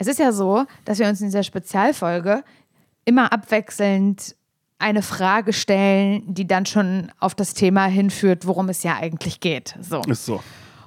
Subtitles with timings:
[0.00, 2.42] es ist ja so, dass wir uns in dieser Spezialfolge
[3.04, 4.34] immer abwechselnd
[4.78, 9.76] eine Frage stellen, die dann schon auf das Thema hinführt, worum es ja eigentlich geht.
[9.78, 10.00] So.
[10.08, 10.42] Ist so.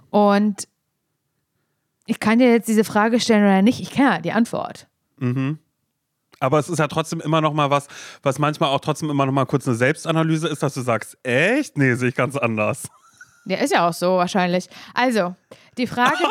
[0.09, 0.67] Und
[2.07, 4.87] ich kann dir jetzt diese Frage stellen oder nicht, ich kenne ja die Antwort.
[6.39, 7.87] Aber es ist ja trotzdem immer noch mal was,
[8.23, 11.77] was manchmal auch trotzdem immer noch mal kurz eine Selbstanalyse ist, dass du sagst, echt?
[11.77, 12.89] Nee, sehe ich ganz anders.
[13.45, 14.67] Ja, ist ja auch so wahrscheinlich.
[14.93, 15.35] Also,
[15.77, 16.17] die Frage.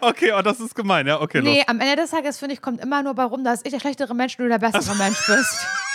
[0.00, 1.68] Okay, oh, das ist gemein, ja, okay, nee, los.
[1.68, 4.14] am Ende des Tages, finde ich, kommt immer nur bei rum, dass ich der schlechtere
[4.14, 5.66] Mensch und du der bessere Mensch bist.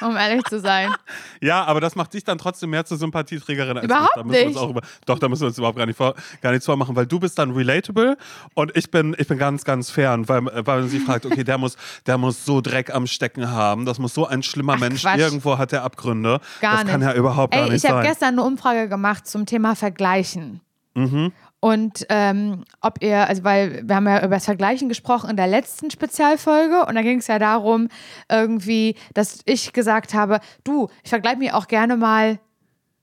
[0.00, 0.90] um ehrlich zu sein.
[1.42, 4.16] Ja, aber das macht dich dann trotzdem mehr zur Sympathieträgerin als Überhaupt mich.
[4.16, 4.58] Da müssen nicht.
[4.58, 7.06] auch über, doch, da müssen wir uns überhaupt gar nicht, vor, gar nichts vormachen, weil
[7.06, 8.18] du bist dann relatable
[8.54, 11.56] und ich bin, ich bin ganz, ganz fern, weil, weil man sich fragt, okay, der
[11.56, 11.76] muss,
[12.06, 15.18] der muss so Dreck am Stecken haben, das muss so ein schlimmer Ach, Mensch, Quatsch.
[15.18, 16.40] irgendwo hat der Abgründe.
[16.60, 16.92] Gar das nicht.
[16.92, 18.10] kann ja überhaupt gar Ey, nicht ich habe sein.
[18.10, 20.60] gestern eine Umfrage gemacht zum Thema Vergleichen.
[20.94, 21.32] Mhm.
[21.60, 25.46] Und ähm, ob ihr, also weil wir haben ja über das Vergleichen gesprochen in der
[25.46, 27.88] letzten Spezialfolge und da ging es ja darum,
[28.30, 32.38] irgendwie, dass ich gesagt habe, du, ich vergleiche mich auch gerne mal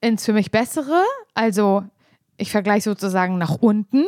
[0.02, 1.04] ins für mich Bessere.
[1.36, 1.84] Also
[2.38, 4.06] ich vergleiche sozusagen nach unten,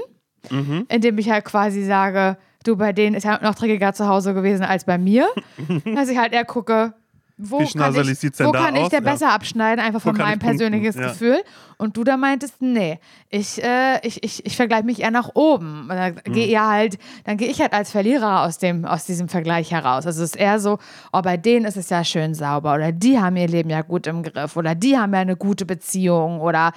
[0.49, 0.85] Mhm.
[0.87, 4.63] indem ich halt quasi sage, du, bei denen ist ja noch dreckiger zu Hause gewesen
[4.63, 5.27] als bei mir.
[5.95, 6.93] Dass ich halt eher gucke,
[7.41, 8.89] wo Wie kann ich, sieht's denn wo da kann ich aus?
[8.89, 9.11] der Ja.
[9.11, 10.57] besser abschneiden, einfach von meinem ich punkten?
[10.57, 11.07] persönliches Ja.
[11.07, 11.37] Gefühl.
[11.77, 15.83] Und du da meintest, nee, ich, äh, ich, ich, ich vergleiche mich eher nach oben.
[15.83, 16.33] Und dann Mhm.
[16.33, 20.05] gehe ja halt, dann gehe ich halt als Verlierer aus dem, aus diesem Vergleich heraus.
[20.05, 20.79] Also es ist eher so,
[21.13, 24.05] oh, bei denen ist es ja schön sauber oder die haben ihr Leben ja gut
[24.07, 26.73] im Griff oder die haben ja eine gute Beziehung oder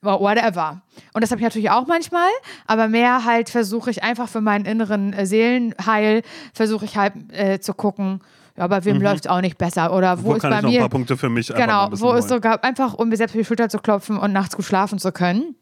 [0.00, 0.80] whatever.
[1.12, 2.28] Und das habe ich natürlich auch manchmal,
[2.66, 6.22] aber mehr halt versuche ich einfach für meinen inneren Seelenheil,
[6.54, 8.20] versuche ich halt äh, zu gucken,
[8.60, 10.26] ja, bei wem läuft es auch nicht besser oder wo, Mhm.
[10.26, 12.12] Wo ist kann bei ich noch ein mir paar Punkte für mich Genau, ein wo
[12.12, 15.12] ist sogar einfach, um mir selbst die Schulter zu klopfen und nachts gut schlafen zu
[15.12, 15.54] können.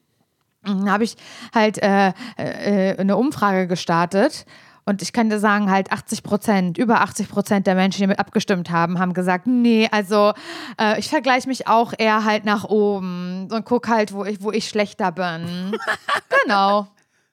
[0.64, 1.16] Dann habe ich
[1.54, 4.44] halt äh, äh, eine Umfrage gestartet.
[4.84, 8.18] Und ich kann dir sagen, halt 80 Prozent, über 80 Prozent der Menschen, die mit
[8.18, 10.32] abgestimmt haben, haben gesagt, nee, also
[10.80, 14.50] äh, ich vergleiche mich auch eher halt nach oben und guck halt, wo ich, wo
[14.50, 15.76] ich schlechter bin.
[16.42, 16.88] genau.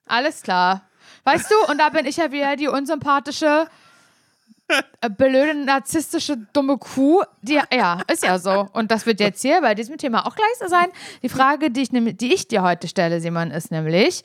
[0.05, 0.81] Alles klar.
[1.23, 3.67] Weißt du, und da bin ich ja wieder die unsympathische,
[5.17, 7.21] blöde, narzisstische, dumme Kuh.
[7.41, 8.67] Die, ja, ist ja so.
[8.73, 10.87] Und das wird jetzt hier bei diesem Thema auch gleich so sein.
[11.21, 14.23] Die Frage, die ich, die ich dir heute stelle, Simon, ist nämlich,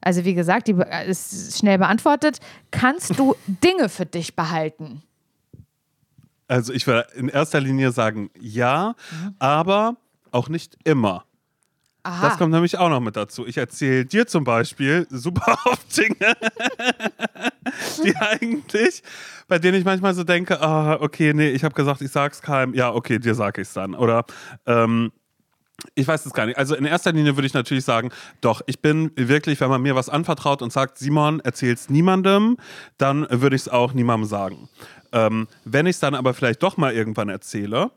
[0.00, 2.38] also wie gesagt, die ist schnell beantwortet,
[2.70, 5.02] kannst du Dinge für dich behalten?
[6.48, 9.34] Also ich würde in erster Linie sagen, ja, Mhm.
[9.38, 9.96] aber
[10.32, 11.24] auch nicht immer.
[12.02, 12.28] Aha.
[12.28, 13.46] Das kommt nämlich auch noch mit dazu.
[13.46, 16.34] Ich erzähle dir zum Beispiel super oft Dinge,
[18.04, 19.02] die eigentlich,
[19.48, 22.74] bei denen ich manchmal so denke, ah, okay, nee, ich habe gesagt, ich sag's keinem.
[22.74, 23.94] Ja, okay, dir sag ich's dann.
[23.94, 24.24] Oder
[24.66, 25.12] ähm,
[25.94, 26.58] ich weiß es gar nicht.
[26.58, 28.10] Also in erster Linie würde ich natürlich sagen,
[28.40, 32.56] doch, ich bin wirklich, wenn man mir was anvertraut und sagt, Simon, erzähl's niemandem,
[32.98, 34.68] dann würde ich es auch niemandem sagen.
[35.12, 37.90] Ähm, wenn ich es dann aber vielleicht doch mal irgendwann erzähle,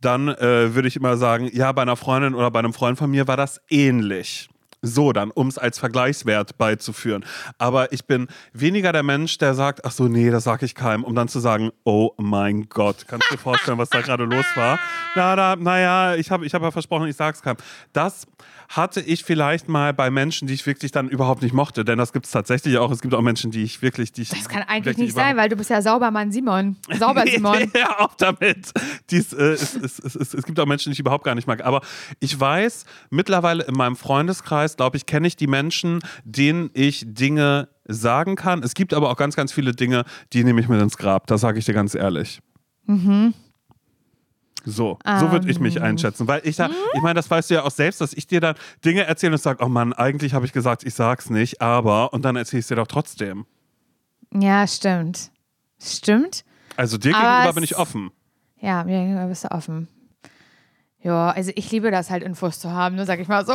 [0.00, 3.10] dann äh, würde ich immer sagen, ja, bei einer Freundin oder bei einem Freund von
[3.10, 4.48] mir war das ähnlich.
[4.82, 7.22] So dann, um es als Vergleichswert beizuführen.
[7.58, 11.04] Aber ich bin weniger der Mensch, der sagt, ach so, nee, das sage ich keinem,
[11.04, 14.46] um dann zu sagen, oh mein Gott, kannst du dir vorstellen, was da gerade los
[14.54, 14.78] war?
[15.14, 17.58] Na, da, naja, ich habe ich hab ja versprochen, ich sag's keinem.
[17.92, 18.26] Das
[18.70, 22.12] hatte ich vielleicht mal bei Menschen, die ich wirklich dann überhaupt nicht mochte, denn das
[22.12, 22.92] gibt es tatsächlich auch.
[22.92, 25.48] Es gibt auch Menschen, die ich wirklich, die ich Das kann eigentlich nicht sein, weil
[25.48, 26.76] du bist ja Saubermann Simon.
[26.96, 27.68] Sauber Simon.
[27.76, 28.72] ja, auf damit.
[29.10, 31.48] Dies, äh, es, es, es, es, es gibt auch Menschen, die ich überhaupt gar nicht
[31.48, 31.64] mag.
[31.64, 31.80] Aber
[32.20, 37.68] ich weiß, mittlerweile in meinem Freundeskreis, glaube ich, kenne ich die Menschen, denen ich Dinge
[37.88, 38.62] sagen kann.
[38.62, 41.26] Es gibt aber auch ganz, ganz viele Dinge, die nehme ich mit ins Grab.
[41.26, 42.38] Das sage ich dir ganz ehrlich.
[44.64, 45.82] So, so würde ich mich Ähm.
[45.82, 46.28] einschätzen.
[46.28, 48.56] Weil ich, da- ich meine, das weißt du ja auch selbst, dass ich dir dann
[48.84, 52.24] Dinge erzähle und sage, oh Mann, eigentlich habe ich gesagt, ich sag's nicht, aber, und
[52.24, 53.46] dann erzähle ich es dir doch trotzdem.
[54.34, 55.30] Ja, stimmt.
[55.82, 56.44] Stimmt.
[56.76, 58.10] Also dir Aber gegenüber bin ich offen.
[58.60, 59.88] Ja, mir gegenüber bist du offen.
[61.02, 63.54] Ja, also ich liebe das halt, Infos zu haben, ne, sag ich mal so.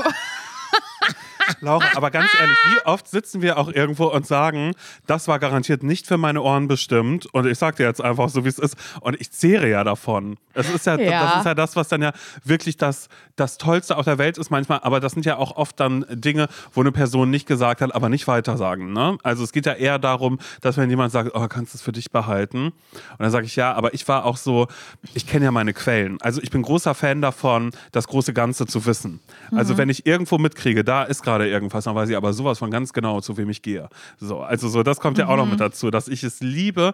[1.61, 4.72] Laura, aber ganz ehrlich, wie oft sitzen wir auch irgendwo und sagen,
[5.07, 8.46] das war garantiert nicht für meine Ohren bestimmt und ich sag dir jetzt einfach so,
[8.46, 10.37] wie es ist und ich zehre ja davon.
[10.53, 11.23] Es ist ja, Ja.
[11.25, 12.11] das ist ja das, was dann ja
[12.43, 15.79] wirklich das, das Tollste auf der Welt ist manchmal, aber das sind ja auch oft
[15.79, 18.93] dann Dinge, wo eine Person nicht gesagt hat, aber nicht weitersagen.
[18.93, 19.17] Ne?
[19.23, 21.91] Also es geht ja eher darum, dass wenn jemand sagt, oh, kannst du es für
[21.91, 22.67] dich behalten?
[22.67, 22.73] Und
[23.19, 24.67] dann sage ich, ja, aber ich war auch so,
[25.14, 26.17] ich kenne ja meine Quellen.
[26.22, 29.19] Also ich bin großer Fan davon, das große Ganze zu wissen.
[29.52, 32.72] Also wenn ich irgendwo mitkriege, da ist gerade irgendwas, dann weiß ich aber sowas von
[32.72, 33.90] ganz genau, zu wem ich gehe.
[34.17, 36.93] So, also so, das kommt ja auch noch mit dazu, dass ich es liebe,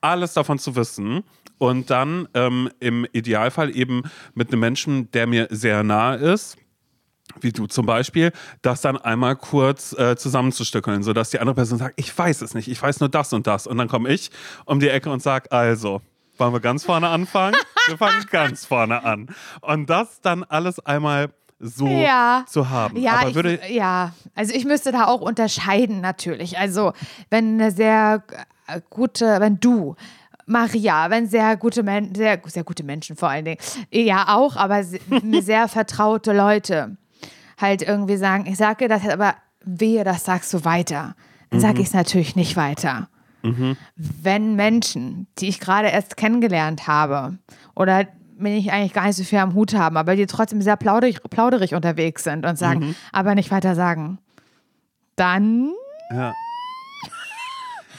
[0.00, 1.22] alles davon zu wissen
[1.58, 4.02] und dann ähm, im Idealfall eben
[4.34, 6.56] mit einem Menschen, der mir sehr nahe ist,
[7.40, 11.94] wie du zum Beispiel, das dann einmal kurz äh, zusammenzustückeln, sodass die andere Person sagt,
[11.98, 13.66] ich weiß es nicht, ich weiß nur das und das.
[13.66, 14.30] Und dann komme ich
[14.64, 16.02] um die Ecke und sage, also,
[16.38, 17.56] wollen wir ganz vorne anfangen?
[17.86, 19.28] Wir fangen ganz vorne an.
[19.60, 22.44] Und das dann alles einmal so Ja.
[22.48, 22.96] zu haben.
[22.98, 26.58] Ja, Aber ich, würde, ja, also ich müsste da auch unterscheiden natürlich.
[26.58, 26.92] Also
[27.30, 28.24] wenn eine sehr
[28.66, 29.94] äh, gute, wenn du
[30.46, 33.58] Maria, wenn sehr gute Men sehr, sehr gute Menschen vor allen Dingen,
[33.92, 34.82] ja auch, aber
[35.40, 36.96] sehr vertraute Leute
[37.58, 41.14] halt irgendwie sagen, ich sage das aber wehe, das sagst du weiter.
[41.50, 43.08] Dann sage ich es natürlich nicht weiter.
[43.96, 47.38] Wenn Menschen, die ich gerade erst kennengelernt habe
[47.74, 48.06] oder
[48.38, 51.22] denen ich eigentlich gar nicht so viel am Hut haben, aber die trotzdem sehr plauderig,
[51.30, 54.18] plauderig unterwegs sind und sagen, aber nicht weiter sagen,
[55.16, 55.72] dann
[56.10, 56.32] ja.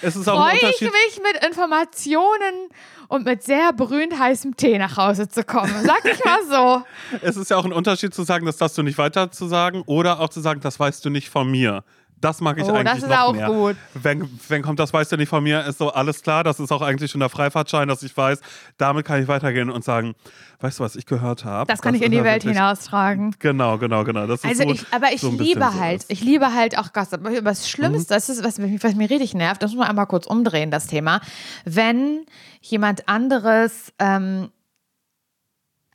[0.03, 2.69] Es ist freue ich mich mit Informationen
[3.07, 5.73] und mit sehr brühend heißem Tee nach Hause zu kommen.
[5.83, 6.83] Sag ich mal so.
[7.21, 9.83] Es ist ja auch ein Unterschied zu sagen, das darfst du nicht weiter zu sagen
[9.85, 11.83] oder auch zu sagen, das weißt du nicht von mir.
[12.23, 13.47] Das mag ich Oh, eigentlich das ist noch auch mehr.
[13.47, 13.75] gut.
[13.95, 16.43] Wenn, wenn kommt, das weißt du nicht von mir, ist so alles klar.
[16.43, 18.39] Das ist auch eigentlich schon der Freifahrtschein, dass ich weiß,
[18.77, 20.15] damit kann ich weitergehen und sagen,
[20.61, 21.69] weißt du, was ich gehört habe?
[21.69, 23.35] Das kann ich in die Welt wirklich- hinaustragen.
[23.39, 24.25] Genau, genau, genau.
[24.27, 26.11] Das ist Also so, ich, aber ich so liebe so halt, ist.
[26.11, 27.25] ich liebe halt auch Gossip.
[27.25, 30.07] Aber das Schlimmste, das ist, was mich, was mich richtig nervt, das muss man einmal
[30.07, 31.19] kurz umdrehen, das Thema.
[31.65, 32.25] Wenn
[32.61, 34.49] jemand anderes ähm,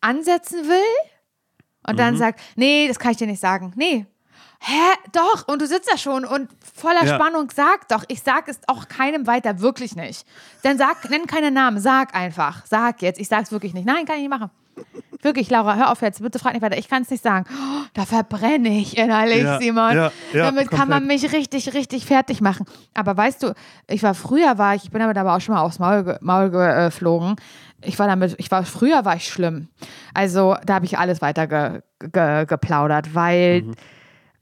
[0.01, 1.09] ansetzen will
[1.89, 3.73] und dann sagt, nee, das kann ich dir nicht sagen.
[3.77, 4.07] Nee.
[4.61, 4.73] Hä?
[5.13, 7.15] Doch, und du sitzt da schon und voller Ja.
[7.15, 8.05] Spannung, sag doch.
[8.09, 10.27] Ich sag es auch keinem weiter, wirklich nicht.
[10.63, 12.67] Dann sag, nenn keine Namen, sag einfach.
[12.67, 13.87] Sag jetzt, ich sag's wirklich nicht.
[13.87, 14.51] Nein, kann ich nicht machen.
[15.23, 16.79] Wirklich, Laura, hör auf jetzt, bitte frag nicht weiter.
[16.79, 17.47] Ich kann es nicht sagen.
[17.51, 19.93] Oh, da verbrenne ich innerlich, Ja, Simon.
[19.97, 21.23] ja, Damit kann man komplett.
[21.23, 22.67] mich richtig, richtig fertig machen.
[22.95, 23.55] Aber weißt du,
[23.89, 26.51] ich war früher, war ich, ich bin damit aber auch schon mal aufs Maul, Maul
[26.51, 27.35] geflogen.
[27.83, 29.69] Ich war damit, ich war, früher war ich schlimm.
[30.15, 33.75] Also da habe ich alles weiter ge, ge, geplaudert, weil Mhm.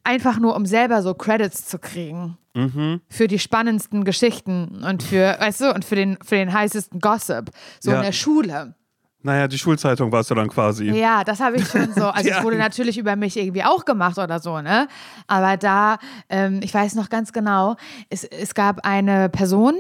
[0.07, 2.39] Einfach nur, um selber so Credits zu kriegen.
[2.55, 3.01] Mhm.
[3.11, 7.51] Für die spannendsten Geschichten und für, weißt du, und für den, für den heißesten Gossip.
[7.81, 7.99] So Ja.
[7.99, 8.75] in der Schule.
[9.23, 10.85] Naja, die Schulzeitung warst du dann quasi.
[10.91, 12.05] Ja, das habe ich schon so.
[12.15, 12.39] Also Ja.
[12.39, 14.87] es wurde natürlich über mich irgendwie auch gemacht oder so, ne?
[15.27, 15.99] Aber da,
[16.29, 17.77] ähm, ich weiß noch ganz genau,
[18.09, 19.75] es, es gab eine Person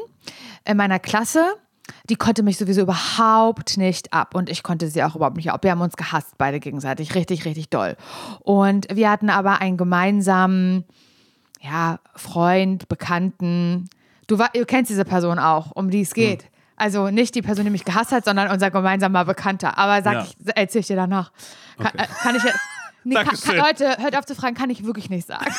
[0.64, 1.44] in meiner Klasse,
[2.08, 5.62] die konnte mich sowieso überhaupt nicht ab und ich konnte sie auch überhaupt nicht ab.
[5.64, 7.97] Wir haben uns gehasst, beide gegenseitig, richtig, richtig doll.
[8.41, 10.85] Und wir hatten aber einen gemeinsamen,
[11.61, 13.88] ja, Freund, Bekannten.
[14.26, 16.43] Du, wa- du kennst diese Person auch, um die es geht.
[16.44, 16.49] Hm.
[16.79, 19.79] Also nicht die Person, die mich gehasst hat, sondern unser gemeinsamer Bekannter.
[19.79, 20.23] Aber sag Ja.
[20.25, 21.32] ich, erzähl ich dir danach.
[21.79, 22.03] Kann, Okay.
[22.03, 22.53] äh, kann ich ja.
[23.08, 23.56] Nee, kann, kann.
[23.56, 25.47] Leute, hört auf zu fragen, kann ich wirklich nicht sagen.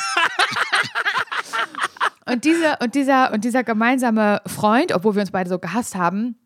[2.30, 6.36] und, diese, und, dieser, und dieser gemeinsame Freund, obwohl wir uns beide so gehasst haben,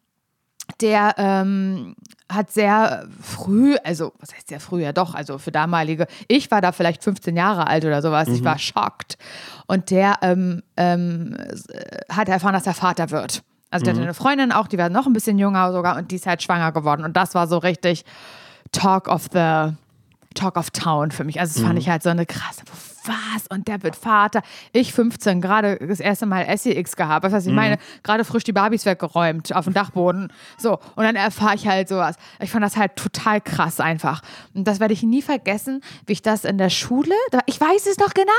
[0.80, 1.94] der ähm,
[2.28, 6.60] hat sehr früh, also was heißt sehr früh, ja doch, also für damalige, ich war
[6.60, 9.18] da vielleicht 15 Jahre alt oder sowas, ich war schockt.
[9.66, 11.36] Und der ähm, ähm,
[11.68, 13.42] äh, hat erfahren, dass er Vater wird.
[13.70, 16.16] Also der hatte eine Freundin auch, die war noch ein bisschen jünger sogar und die
[16.16, 17.04] ist halt schwanger geworden.
[17.04, 18.04] Und das war so richtig
[18.70, 19.72] Talk of the
[20.34, 21.40] Talk of Town für mich.
[21.40, 22.62] Also das fand ich halt so eine krasse,
[23.06, 23.46] was?
[23.48, 24.42] Und der wird Vater.
[24.72, 27.24] Ich 15, gerade das erste Mal SEX gehabt.
[27.24, 30.32] Was heißt, ich meine, gerade frisch die Barbies weggeräumt auf dem Dachboden.
[30.58, 32.16] So, und dann erfahre ich halt sowas.
[32.40, 34.22] Ich fand das halt total krass einfach.
[34.54, 37.14] Und das werde ich nie vergessen, wie ich das in der Schule,
[37.46, 38.30] ich weiß es noch genau,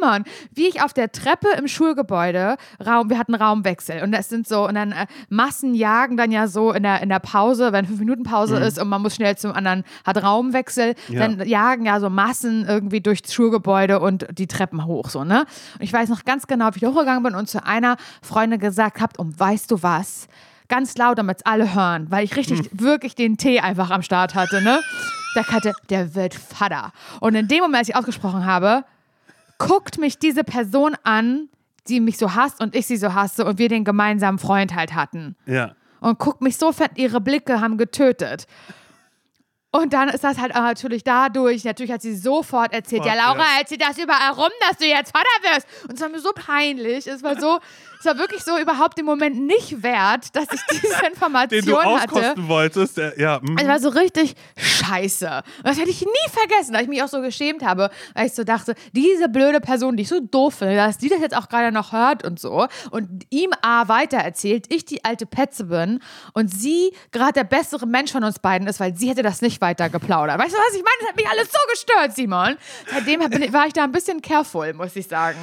[0.00, 4.46] Simon, wie ich auf der Treppe im Schulgebäude, Raum, wir hatten Raumwechsel und das sind
[4.48, 7.86] so, und dann äh, Massen jagen dann ja so in der, in der Pause, wenn
[7.86, 11.20] fünf Minuten Pause ist und man muss schnell zum anderen, hat Raumwechsel, Ja.
[11.26, 15.44] dann jagen ja so Massen irgendwie durchs Schulgebäude und die Treppen hoch, so, ne?
[15.74, 19.00] Und ich weiß noch ganz genau, wie ich hochgegangen bin und zu einer Freundin gesagt
[19.00, 20.28] habe, und weißt du was?
[20.68, 24.34] Ganz laut, damit es alle hören, weil ich richtig, wirklich den Tee einfach am Start
[24.34, 24.80] hatte, ne?
[25.34, 26.92] Der hatte, der wird Vater.
[27.20, 28.84] Und in dem Moment, als ich ausgesprochen habe,
[29.58, 31.48] guckt mich diese Person an,
[31.88, 34.94] die mich so hasst und ich sie so hasse und wir den gemeinsamen Freund halt
[34.94, 35.36] hatten.
[35.46, 35.74] Ja.
[36.00, 38.46] Und guckt mich so fett, ihre Blicke haben getötet.
[39.72, 43.22] Und dann ist das halt auch natürlich dadurch, natürlich hat sie sofort erzählt, ja Fuck,
[43.22, 43.58] Laura, ja.
[43.60, 45.66] erzähl das überall rum, dass du jetzt Vater wirst.
[45.84, 47.58] Und es war mir so peinlich, es war so,
[47.98, 50.94] es war wirklich so überhaupt im Moment nicht wert, dass ich diese
[51.50, 52.14] Den du Information hatte.
[52.14, 52.96] auskosten wolltest.
[52.96, 53.58] Der, ja, mhm.
[53.58, 55.42] Es war so richtig scheiße.
[55.58, 58.34] Und das hätte ich nie vergessen, weil ich mich auch so geschämt habe, weil ich
[58.34, 61.48] so dachte, diese blöde Person, die ich so doof finde, dass die das jetzt auch
[61.48, 66.00] gerade noch hört und so und ihm A weiter erzählt, ich die alte Petze bin
[66.32, 69.55] und sie gerade der bessere Mensch von uns beiden ist, weil sie hätte das nicht
[69.60, 70.38] weiter geplaudert.
[70.38, 70.96] Weißt du was ich meine?
[71.00, 72.56] Das hat mich alles so gestört, Simon.
[72.90, 73.20] Seitdem
[73.52, 75.38] war ich da ein bisschen careful, muss ich sagen.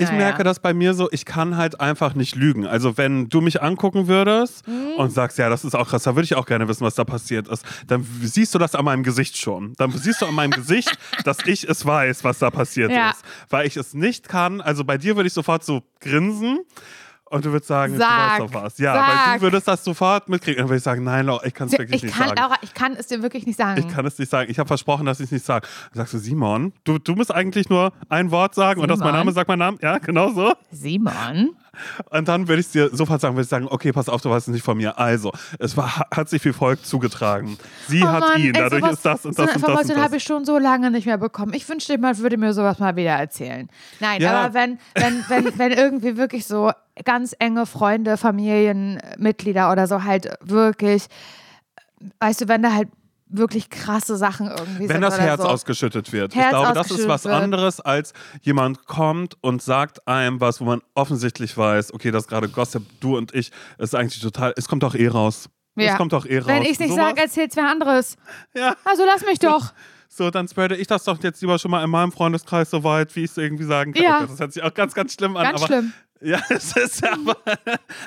[0.00, 0.18] Ich Naja.
[0.18, 2.66] merke das bei mir so, ich kann halt einfach nicht lügen.
[2.68, 4.92] Also wenn du mich angucken würdest Mhm.
[4.96, 7.02] und sagst, ja, das ist auch krass, da würde ich auch gerne wissen, was da
[7.04, 9.72] passiert ist, dann siehst du das an meinem Gesicht schon.
[9.76, 13.10] Dann siehst du an meinem Gesicht, dass ich es weiß, was da passiert Ja.
[13.10, 13.24] ist.
[13.50, 14.60] Weil ich es nicht kann.
[14.60, 16.60] Also bei dir würde ich sofort so grinsen.
[17.30, 18.78] Und du würdest sagen, Sag, du weißt doch was.
[18.78, 19.34] Ja, weil sag.
[19.36, 20.58] du würdest das sofort mitkriegen.
[20.58, 22.40] Dann würde ich sagen, nein, Laura, ich kann es wirklich Ich nicht kann, sagen.
[22.40, 23.78] Laura, ich kann es dir wirklich nicht sagen.
[23.80, 24.50] Ich kann es nicht sagen.
[24.50, 25.66] Ich habe versprochen, dass ich es nicht sage.
[25.92, 29.00] Dann sagst du, Simon, du, du musst eigentlich nur ein Wort sagen und das ist
[29.00, 29.20] mein Simon?
[29.20, 29.78] Name, sag mein Namen.
[29.82, 30.54] Ja, genau so.
[30.70, 31.50] Simon?
[32.10, 34.48] Und dann würde ich dir sofort sagen, würde ich sagen, okay, pass auf, du weißt
[34.48, 34.98] es nicht von mir.
[34.98, 37.58] Also, es war, hat sich wie folgt zugetragen.
[37.86, 39.62] Sie Oh hat Mann, ihn, ey, dadurch sowas- ist das und so das eine und
[39.62, 41.52] das und Information habe ich schon so lange nicht mehr bekommen.
[41.54, 43.68] Ich wünschte, jemand würde mir sowas mal wieder erzählen.
[44.00, 44.40] Nein, Ja.
[44.40, 46.70] aber wenn, wenn, wenn, wenn irgendwie wirklich so
[47.04, 51.06] ganz enge Freunde, Familienmitglieder oder so halt wirklich,
[52.20, 52.88] weißt du, wenn da halt
[53.30, 55.48] wirklich krasse Sachen irgendwie Wenn das Herz so.
[55.48, 56.34] ausgeschüttet wird.
[56.34, 60.64] Herz ich glaube, das ist was anderes, als jemand kommt und sagt einem was, wo
[60.64, 64.82] man offensichtlich weiß, okay, das gerade Gossip, du und ich, ist eigentlich total, es kommt
[64.82, 65.48] doch eh raus.
[65.76, 65.96] Es Ja.
[65.96, 66.46] kommt doch eh raus.
[66.48, 68.16] Wenn ich es nicht Sowas- sage, erzählt's wer anderes.
[68.54, 68.74] Ja.
[68.84, 69.72] Also lass mich doch.
[70.10, 73.14] So, dann spreade ich das doch jetzt lieber schon mal in meinem Freundeskreis so weit,
[73.14, 74.02] wie ich es irgendwie sagen kann.
[74.02, 74.26] Ja.
[74.26, 75.44] Das hört sich auch ganz, ganz schlimm an.
[75.44, 75.92] Ganz aber, schlimm.
[76.20, 77.36] Ja, es ist aber,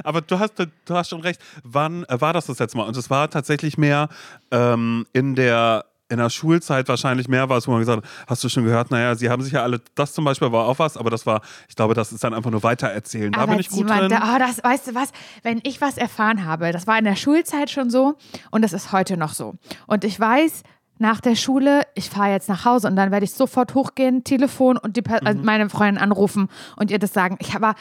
[0.04, 1.42] aber du hast, du hast schon recht.
[1.64, 2.88] Wann äh, war das das letzte Mal?
[2.88, 4.10] Und es war tatsächlich mehr
[4.52, 8.44] ähm, in der in der Schulzeit wahrscheinlich mehr war es, wo man gesagt hat, hast
[8.44, 10.98] du schon gehört, naja, sie haben sich ja alle, das zum Beispiel war auch was,
[10.98, 13.32] aber das war, ich glaube, das ist dann einfach nur weitererzählen.
[13.32, 14.10] Da Aber bin ich gut drin.
[14.10, 15.14] Da, oh, das, weißt du was,
[15.44, 18.18] wenn ich was erfahren habe, das war in der Schulzeit schon so
[18.52, 19.56] und das ist heute noch so.
[19.88, 20.64] Und ich weiß,
[21.02, 24.78] nach der Schule, ich fahre jetzt nach Hause und dann werde ich sofort hochgehen, Telefon
[24.78, 25.28] und die, Per- Mhm.
[25.28, 27.38] äh, meine Freundin anrufen und ihr das sagen.
[27.40, 27.76] Ich war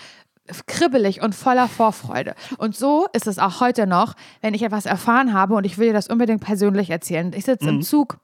[0.66, 2.34] kribbelig und voller Vorfreude.
[2.58, 5.88] Und so ist es auch heute noch, wenn ich etwas erfahren habe und ich will
[5.88, 7.32] dir das unbedingt persönlich erzählen.
[7.36, 7.76] Ich sitze Mhm.
[7.76, 8.18] im Zug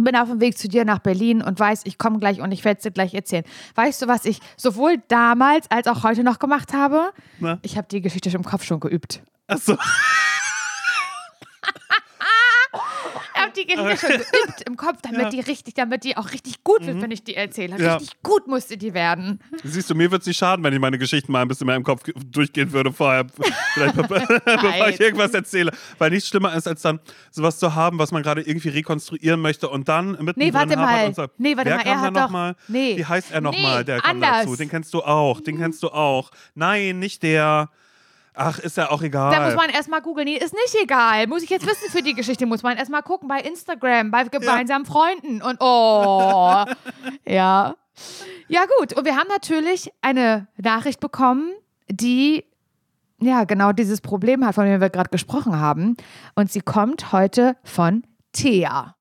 [0.00, 2.64] bin auf dem Weg zu dir nach Berlin und weiß, ich komme gleich und ich
[2.64, 3.42] werde es dir gleich erzählen.
[3.74, 7.10] Weißt du, was ich sowohl damals als auch heute noch gemacht habe?
[7.40, 7.58] Na?
[7.62, 9.22] Ich habe die Geschichte im Kopf schon geübt.
[9.48, 9.76] Achso,
[13.34, 15.30] Ich habe die Geschichte schon geübt im Kopf, damit Ja.
[15.30, 17.76] die richtig, damit die auch richtig gut wird, wenn ich die erzähle.
[17.78, 17.96] Ja.
[17.96, 19.40] Richtig gut musste die werden.
[19.64, 21.76] siehst du, mir wird es nicht schaden, wenn ich meine Geschichten mal ein bisschen mehr
[21.76, 23.26] im Kopf ge- durchgehen würde vorher,
[23.74, 24.02] vielleicht be-
[24.44, 25.72] bevor ich irgendwas erzähle.
[25.98, 27.00] Weil nichts schlimmer ist, als dann
[27.30, 31.06] sowas zu haben, was man gerade irgendwie rekonstruieren möchte und dann mittendrin Nee, warte mal.
[31.06, 32.56] und sagt, Nee, warte mal, er hat noch doch- mal?
[32.68, 32.96] Nee.
[32.96, 33.78] Wie heißt er nochmal?
[33.78, 34.42] Nee, der anders.
[34.44, 34.56] dazu.
[34.56, 35.40] Den kennst du auch.
[35.40, 36.30] Den kennst du auch.
[36.54, 37.70] Nein, nicht der.
[38.40, 39.32] Ach, ist ja auch egal.
[39.32, 40.26] Da muss man erstmal googeln.
[40.26, 41.26] Nee, ist nicht egal.
[41.26, 44.86] Muss ich jetzt wissen für die Geschichte, muss man erstmal gucken bei Instagram, bei gemeinsamen
[44.86, 46.64] Freunden und oh.
[47.26, 47.74] ja.
[48.46, 48.92] Ja, gut.
[48.92, 51.50] Und wir haben natürlich eine Nachricht bekommen,
[51.90, 52.44] die
[53.20, 55.96] ja genau dieses Problem hat, von dem wir gerade gesprochen haben.
[56.36, 58.94] Und sie kommt heute von Thea.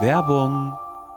[0.00, 0.72] Werbung.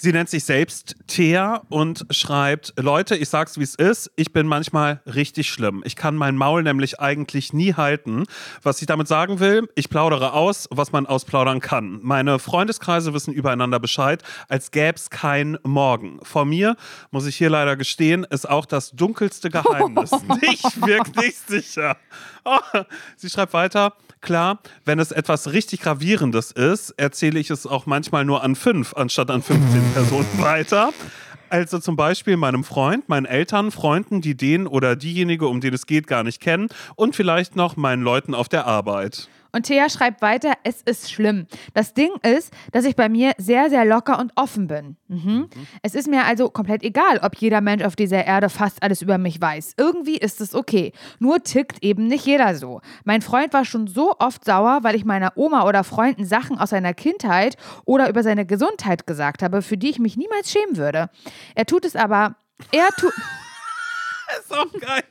[0.00, 4.46] Sie nennt sich selbst Thea und schreibt, Leute, ich sag's wie es ist, ich bin
[4.46, 5.82] manchmal richtig schlimm.
[5.84, 8.22] Ich kann mein Maul nämlich eigentlich nie halten.
[8.62, 11.98] Was ich damit sagen will, ich plaudere aus, was man ausplaudern kann.
[12.00, 16.20] Meine Freundeskreise wissen übereinander Bescheid, als gäb's kein Morgen.
[16.22, 16.76] Vor mir,
[17.10, 21.96] muss ich hier leider gestehen, ist auch das dunkelste Geheimnis nicht wirklich sicher.
[22.44, 22.60] Oh,
[23.16, 28.24] sie schreibt weiter, klar, wenn es etwas richtig Gravierendes ist, erzähle ich es auch manchmal
[28.24, 30.92] nur an fünf anstatt an 15 Personen weiter.
[31.50, 35.86] Also zum Beispiel meinem Freund, meinen Eltern, Freunden, die den oder diejenige, um den es
[35.86, 39.28] geht, gar nicht kennen und vielleicht noch meinen Leuten auf der Arbeit.
[39.58, 41.48] Und Thea schreibt weiter, es ist schlimm.
[41.74, 44.96] Das Ding ist, dass ich bei mir sehr, sehr locker und offen bin.
[45.08, 45.48] Mhm.
[45.82, 49.18] Es ist mir also komplett egal, ob jeder Mensch auf dieser Erde fast alles über
[49.18, 49.74] mich weiß.
[49.76, 50.92] Irgendwie ist es okay.
[51.18, 52.80] Nur tickt eben nicht jeder so.
[53.02, 56.70] Mein Freund war schon so oft sauer, weil ich meiner Oma oder Freunden Sachen aus
[56.70, 61.10] seiner Kindheit oder über seine Gesundheit gesagt habe, für die ich mich niemals schämen würde.
[61.56, 62.36] Er tut es aber.
[62.70, 63.12] Er tut.
[64.40, 65.02] ist auch geil.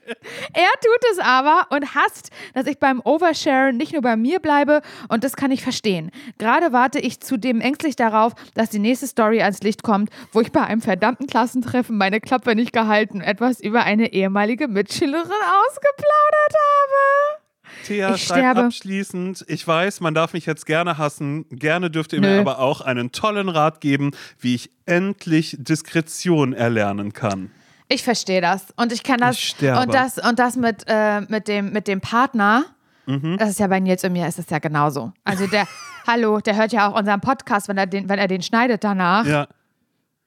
[0.53, 4.81] Er tut es aber und hasst, dass ich beim Oversharen nicht nur bei mir bleibe
[5.09, 6.11] und das kann ich verstehen.
[6.37, 10.51] Gerade warte ich zudem ängstlich darauf, dass die nächste Story ans Licht kommt, wo ich
[10.51, 16.53] bei einem verdammten Klassentreffen meine Klappe nicht gehalten und etwas über eine ehemalige Mitschülerin ausgeplaudert
[16.53, 17.41] habe.
[17.85, 18.63] Thea Ich schreibt sterbe.
[18.65, 22.27] abschließend, ich weiß, man darf mich jetzt gerne hassen, gerne dürft ihr Nö.
[22.27, 27.51] mir aber auch einen tollen Rat geben, wie ich endlich Diskretion erlernen kann.
[27.89, 31.47] Ich verstehe das und ich kann das Ich und das und das mit äh, mit
[31.47, 32.65] dem mit dem Partner.
[33.05, 33.37] Mhm.
[33.37, 35.13] Das ist ja bei Nils und mir ist es ja genauso.
[35.23, 35.67] Also der
[36.07, 39.25] Hallo, der hört ja auch unseren Podcast, wenn er den wenn er den schneidet danach.
[39.25, 39.47] Ja.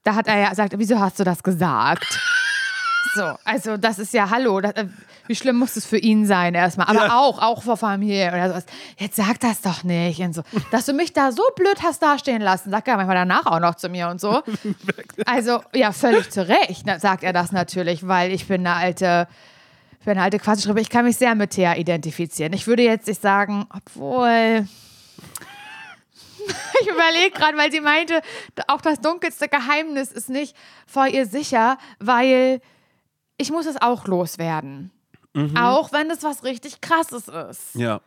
[0.05, 2.19] Da hat er ja gesagt, wieso hast du das gesagt?
[3.15, 4.61] So, also das ist ja Hallo.
[4.61, 4.87] Das, äh,
[5.27, 6.87] wie schlimm muss es für ihn sein erstmal?
[6.89, 7.19] Aber Ja.
[7.19, 8.67] auch, auch vor Familie oder sowas.
[8.99, 10.43] Jetzt sag das doch nicht und so.
[10.71, 13.75] Dass du mich da so blöd hast dastehen lassen, sagt er manchmal danach auch noch
[13.77, 14.43] zu mir und so.
[15.27, 19.29] Also, ja, völlig zu Recht na- sagt er das natürlich, weil ich bin eine alte,
[20.05, 20.81] bin eine alte Quatschschreiber.
[20.81, 22.53] Ich kann mich sehr mit Thea identifizieren.
[22.53, 24.67] Ich würde jetzt nicht sagen, obwohl.
[26.83, 28.23] Ich überlege gerade, weil sie meinte,
[28.67, 32.63] auch das dunkelste Geheimnis ist nicht vor ihr sicher, weil
[33.41, 34.91] ich muss es auch loswerden.
[35.57, 37.75] Auch wenn es was richtig krasses ist.
[37.75, 38.01] Ja.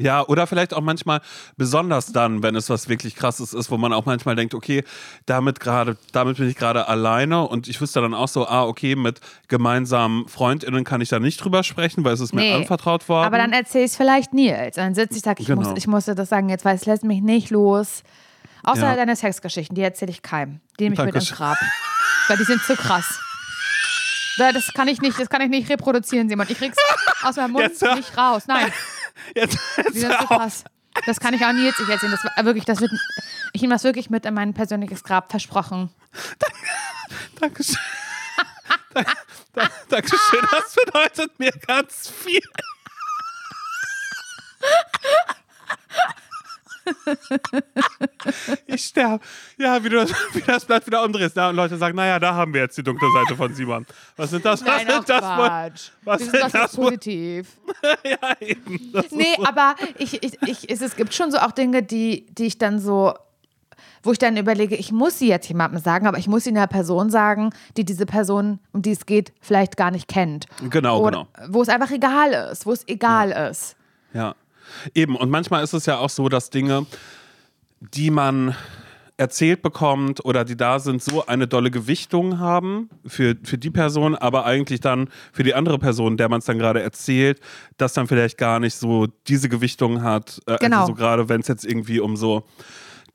[0.00, 1.20] Ja, oder vielleicht auch manchmal,
[1.56, 4.84] besonders dann, wenn es was wirklich krasses ist, wo man auch manchmal denkt, okay,
[5.26, 8.94] damit gerade, damit bin ich gerade alleine und ich wüsste dann auch so, ah, okay,
[8.94, 12.54] mit gemeinsamen FreundInnen kann ich da nicht drüber sprechen, weil es ist mir Nee.
[12.54, 13.26] anvertraut worden.
[13.26, 14.76] Aber dann erzähl ich es vielleicht Nils.
[14.76, 15.62] Dann sitze ich, sag, ich, Genau.
[15.62, 18.04] muss, ich musste das sagen jetzt, weil es lässt mich nicht los.
[18.62, 18.94] Außer Ja.
[18.94, 20.60] deine Sexgeschichten, die erzähle ich keinem.
[20.78, 21.36] Die nehme ich mit ins Dankeschön.
[21.38, 21.58] Grab.
[22.28, 23.18] weil die sind zu krass.
[24.38, 26.46] Da- Das kann ich nicht, das kann ich nicht reproduzieren, Simon.
[26.48, 26.76] Ich krieg's
[27.22, 28.44] aus meinem Mund Jetzt nicht raus.
[28.46, 28.72] Nein,
[29.34, 30.28] jetzt, jetzt sind zu hör auf.
[30.28, 30.64] krass.
[31.06, 32.12] Das kann ich auch Nils nicht erzählen.
[32.12, 32.90] Das war wirklich, das wird,
[33.52, 35.90] ich nehme das wirklich mit in mein persönliches Grab, versprochen.
[37.40, 37.76] Dankeschön.
[38.94, 39.04] Da-
[39.54, 42.40] da- Dankeschön, das bedeutet mir ganz viel.
[48.66, 49.24] Ich sterbe.
[49.56, 51.36] Ja, wie du das, wie das Blatt wieder umdrehst.
[51.36, 53.86] Ja, und Leute sagen, naja, da haben wir jetzt die dunkle Seite von Simon.
[54.16, 54.60] Was sind das?
[54.64, 55.20] Was Nein, sind das?
[55.20, 55.90] Quatsch.
[56.04, 56.84] was sind so das wohl?
[56.86, 57.48] positiv.
[58.04, 58.92] Ja, eben.
[58.92, 62.46] Das Nee, aber ich, ich, ich, es, es gibt schon so auch Dinge, die, die
[62.46, 63.14] ich dann so,
[64.02, 66.66] wo ich dann überlege, ich muss sie jetzt jemandem sagen, aber ich muss sie einer
[66.66, 70.46] Person sagen, die diese Person, um die es geht, vielleicht gar nicht kennt.
[70.70, 73.76] Genau, Oder, Wo es einfach egal ist, wo es egal ist.
[74.12, 74.34] Ja,
[74.94, 75.16] eben.
[75.16, 76.86] Und manchmal ist es ja auch so, dass Dinge,
[77.80, 78.54] die man
[79.18, 84.14] erzählt bekommt oder die da sind, so eine dolle Gewichtung haben für, für die Person,
[84.14, 87.40] aber eigentlich dann für die andere Person, der man es dann gerade erzählt,
[87.78, 90.40] das dann vielleicht gar nicht so diese Gewichtung hat.
[90.46, 90.82] Äh, Genau.
[90.82, 92.44] Also so gerade wenn es jetzt irgendwie um so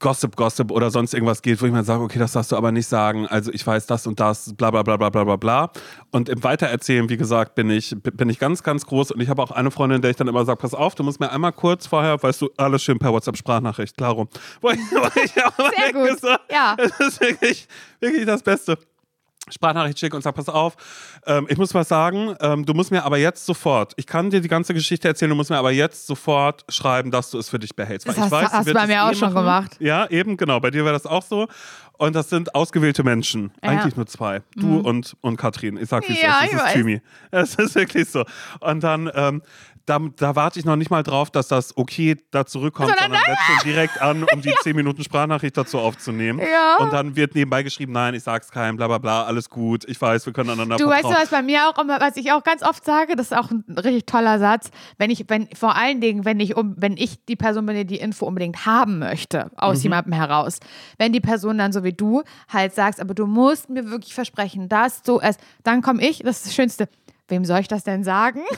[0.03, 2.73] Gossip, Gossip oder sonst irgendwas geht, wo ich mir sage, okay, das darfst du aber
[2.73, 3.25] nicht sagen.
[3.25, 5.71] Also ich weiß das und das, bla bla bla bla bla bla bla.
[6.11, 9.11] Und im Weitererzählen, wie gesagt, bin ich, bin ich ganz, ganz groß.
[9.11, 11.21] Und ich habe auch eine Freundin, der ich dann immer sage, pass auf, du musst
[11.21, 14.27] mir einmal kurz vorher, weißt du, alles schön per WhatsApp-Sprachnachricht, klaro.
[14.61, 16.19] Wo ich, wo ich auch Sehr gut.
[16.19, 16.75] So, Ja.
[16.75, 17.65] Das ist wirklich,
[18.01, 18.77] wirklich das Beste.
[19.51, 20.75] Sprachnachricht schicke und sag, pass auf,
[21.25, 24.39] ähm, ich muss was sagen, ähm, du musst mir aber jetzt sofort, ich kann dir
[24.41, 27.59] die ganze Geschichte erzählen, du musst mir aber jetzt sofort schreiben, dass du es für
[27.59, 28.07] dich behältst.
[28.07, 29.45] Weil Das ich hast- weiß, sie hast du bei mir eh auch schon machen.
[29.45, 29.71] gemacht.
[29.79, 30.59] Ja, eben, genau.
[30.59, 31.47] Bei dir wäre das auch so.
[31.97, 33.51] Und das sind ausgewählte Menschen.
[33.63, 33.71] Ja.
[33.71, 33.77] Mhm.
[33.79, 34.41] Eigentlich nur zwei.
[34.55, 35.77] Du und, und Katrin.
[35.77, 36.45] Ich sag, wie es Ja, ist.
[36.45, 36.73] ich Es ist weiß.
[36.73, 37.01] Thymi.
[37.31, 38.23] Es ist wirklich so.
[38.61, 39.41] Und dann, ähm,
[39.85, 43.21] da, da warte ich noch nicht mal drauf, dass das okay da zurückkommt, Sondern sondern
[43.25, 46.39] setze schon direkt an, um die 10 Minuten Sprachnachricht dazu aufzunehmen.
[46.39, 46.77] Ja.
[46.77, 49.99] Und dann wird nebenbei geschrieben, nein, ich sag's keinem, bla bla bla, alles gut, ich
[50.01, 51.15] weiß, wir können einander Du weißt, vertrauen.
[51.15, 53.51] du, was bei mir auch immer, was ich auch ganz oft sage, das ist auch
[53.51, 57.25] ein richtig toller Satz, wenn ich, wenn, vor allen Dingen, wenn ich um, wenn ich
[57.25, 59.83] die Person bin, die die Info unbedingt haben möchte, aus Mhm.
[59.83, 60.59] jemandem heraus,
[60.97, 64.69] wenn die Person dann so wie du halt sagst, aber du musst mir wirklich versprechen,
[64.69, 66.87] dass du es, dann komme ich, das ist das Schönste,
[67.33, 68.41] wem soll ich das denn sagen?
[68.49, 68.57] was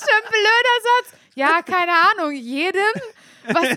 [0.00, 1.12] für ein blöder Satz.
[1.34, 2.80] Ja, keine Ahnung, jedem.
[3.48, 3.76] Was,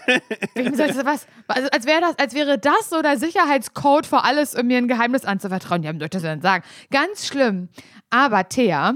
[0.56, 4.08] wem soll ich das, was, also als wäre das, als wäre das so der Sicherheitscode
[4.08, 5.84] für alles, um mir ein Geheimnis anzuvertrauen.
[5.84, 6.64] Ja, wem soll ich das denn sagen?
[6.90, 7.68] Ganz schlimm.
[8.10, 8.96] Aber Thea,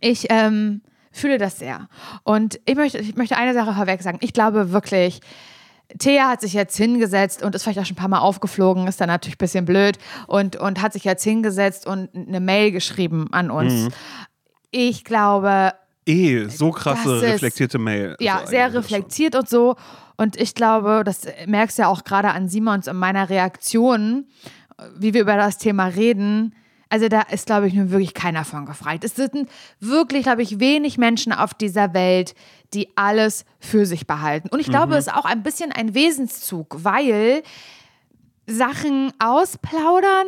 [0.00, 1.88] ich ähm, fühle das sehr.
[2.24, 4.18] Und ich möchte, ich möchte eine Sache vorweg sagen.
[4.20, 5.20] Ich glaube wirklich,
[5.98, 9.00] Thea hat sich jetzt hingesetzt und ist vielleicht auch schon ein paar Mal aufgeflogen, ist
[9.00, 13.28] dann natürlich ein bisschen blöd und, und hat sich jetzt hingesetzt und eine Mail geschrieben
[13.32, 13.88] an uns.
[14.70, 15.72] Ich glaube,
[16.06, 18.16] Eh, so krasse, ist- reflektierte Mail.
[18.20, 18.80] ja, Also sehr eigentlich schon.
[18.82, 19.76] reflektiert und so.
[20.16, 24.26] Und ich glaube, das merkst du ja auch gerade an Simons in meiner Reaktion,
[24.96, 26.54] wie wir über das Thema reden.
[26.88, 29.04] Also da ist, glaube ich, nun wirklich keiner von gefreit.
[29.04, 29.48] Es sind
[29.78, 32.34] wirklich, glaube ich, wenig Menschen auf dieser Welt,
[32.74, 34.48] die alles für sich behalten.
[34.50, 37.42] Und ich glaube, es ist auch ein bisschen ein Wesenszug, weil
[38.46, 40.26] Sachen ausplaudern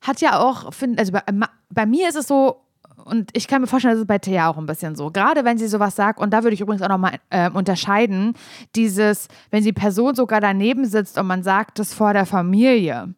[0.00, 1.22] hat ja auch, also bei,
[1.70, 2.62] bei mir ist es so,
[3.04, 5.10] und ich kann mir vorstellen, das ist bei Thea auch ein bisschen so.
[5.10, 8.34] Gerade wenn sie sowas sagt, und da würde ich übrigens auch nochmal äh, unterscheiden,
[8.74, 13.14] dieses, wenn die Person sogar daneben sitzt und man sagt es vor der Familie,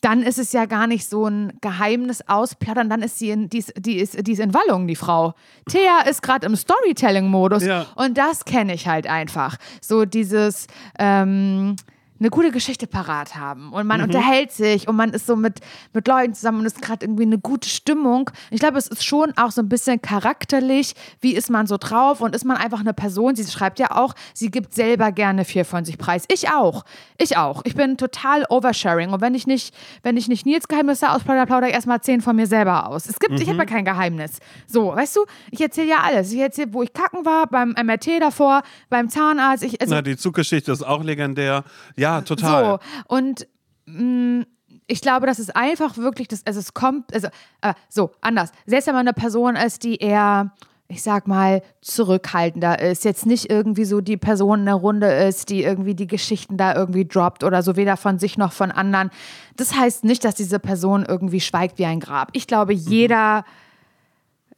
[0.00, 3.58] dann ist es ja gar nicht so ein Geheimnis ausplaudern, dann ist sie in, die,
[3.58, 5.34] ist, die, ist, die ist in Wallung, die Frau.
[5.68, 7.86] Thea ist gerade im Storytelling-Modus Ja.
[7.96, 9.56] und das kenne ich halt einfach.
[9.80, 10.66] So dieses,
[10.98, 11.76] ähm,
[12.20, 15.60] eine gute Geschichte parat haben und man unterhält sich und man ist so mit,
[15.92, 18.30] mit Leuten zusammen und es ist gerade irgendwie eine gute Stimmung.
[18.50, 22.20] Ich glaube, es ist schon auch so ein bisschen charakterlich, wie ist man so drauf
[22.20, 25.64] und ist man einfach eine Person, sie schreibt ja auch, sie gibt selber gerne viel
[25.64, 26.24] von sich preis.
[26.28, 26.84] Ich auch.
[27.18, 27.62] Ich auch.
[27.64, 31.68] Ich bin total oversharing und wenn ich nicht, wenn ich nicht Nils Geheimnisse ausplaudere, plaudere
[31.68, 33.06] ich erstmal zehn von mir selber aus.
[33.06, 34.38] Es gibt, ich habe ja kein Geheimnis.
[34.66, 36.32] So, weißt du, ich erzähle ja alles.
[36.32, 39.62] Ich erzähle, wo ich kacken war, beim MRT davor, beim Zahnarzt.
[39.62, 41.64] Ich, also, Na, die Zuggeschichte ist auch legendär.
[41.96, 42.64] Ja, total.
[42.64, 43.46] so, und
[43.86, 44.44] mh,
[44.88, 47.28] ich glaube, das ist einfach wirklich, das, also es kommt, also
[47.60, 48.50] äh, so, anders.
[48.66, 50.52] Selbst wenn man eine Person ist, die eher,
[50.88, 55.50] ich sag mal, zurückhaltender ist, jetzt nicht irgendwie so die Person in der Runde ist,
[55.50, 59.10] die irgendwie die Geschichten da irgendwie droppt oder so, weder von sich noch von anderen.
[59.56, 62.30] Das heißt nicht, dass diese Person irgendwie schweigt wie ein Grab.
[62.32, 63.44] Ich glaube, jeder,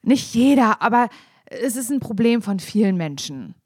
[0.02, 1.08] nicht jeder, aber
[1.46, 3.56] es ist ein Problem von vielen Menschen,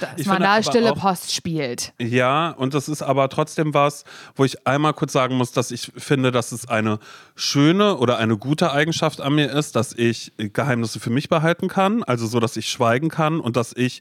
[0.00, 1.92] dass Ich man da stille auch- Post spielt.
[2.00, 5.92] Ja, und das ist aber trotzdem was, wo ich einmal kurz sagen muss, dass ich
[5.96, 6.98] finde, dass es eine
[7.36, 12.02] schöne oder eine gute Eigenschaft an mir ist, dass ich Geheimnisse für mich behalten kann,
[12.02, 14.00] also so, dass ich schweigen kann und dass ich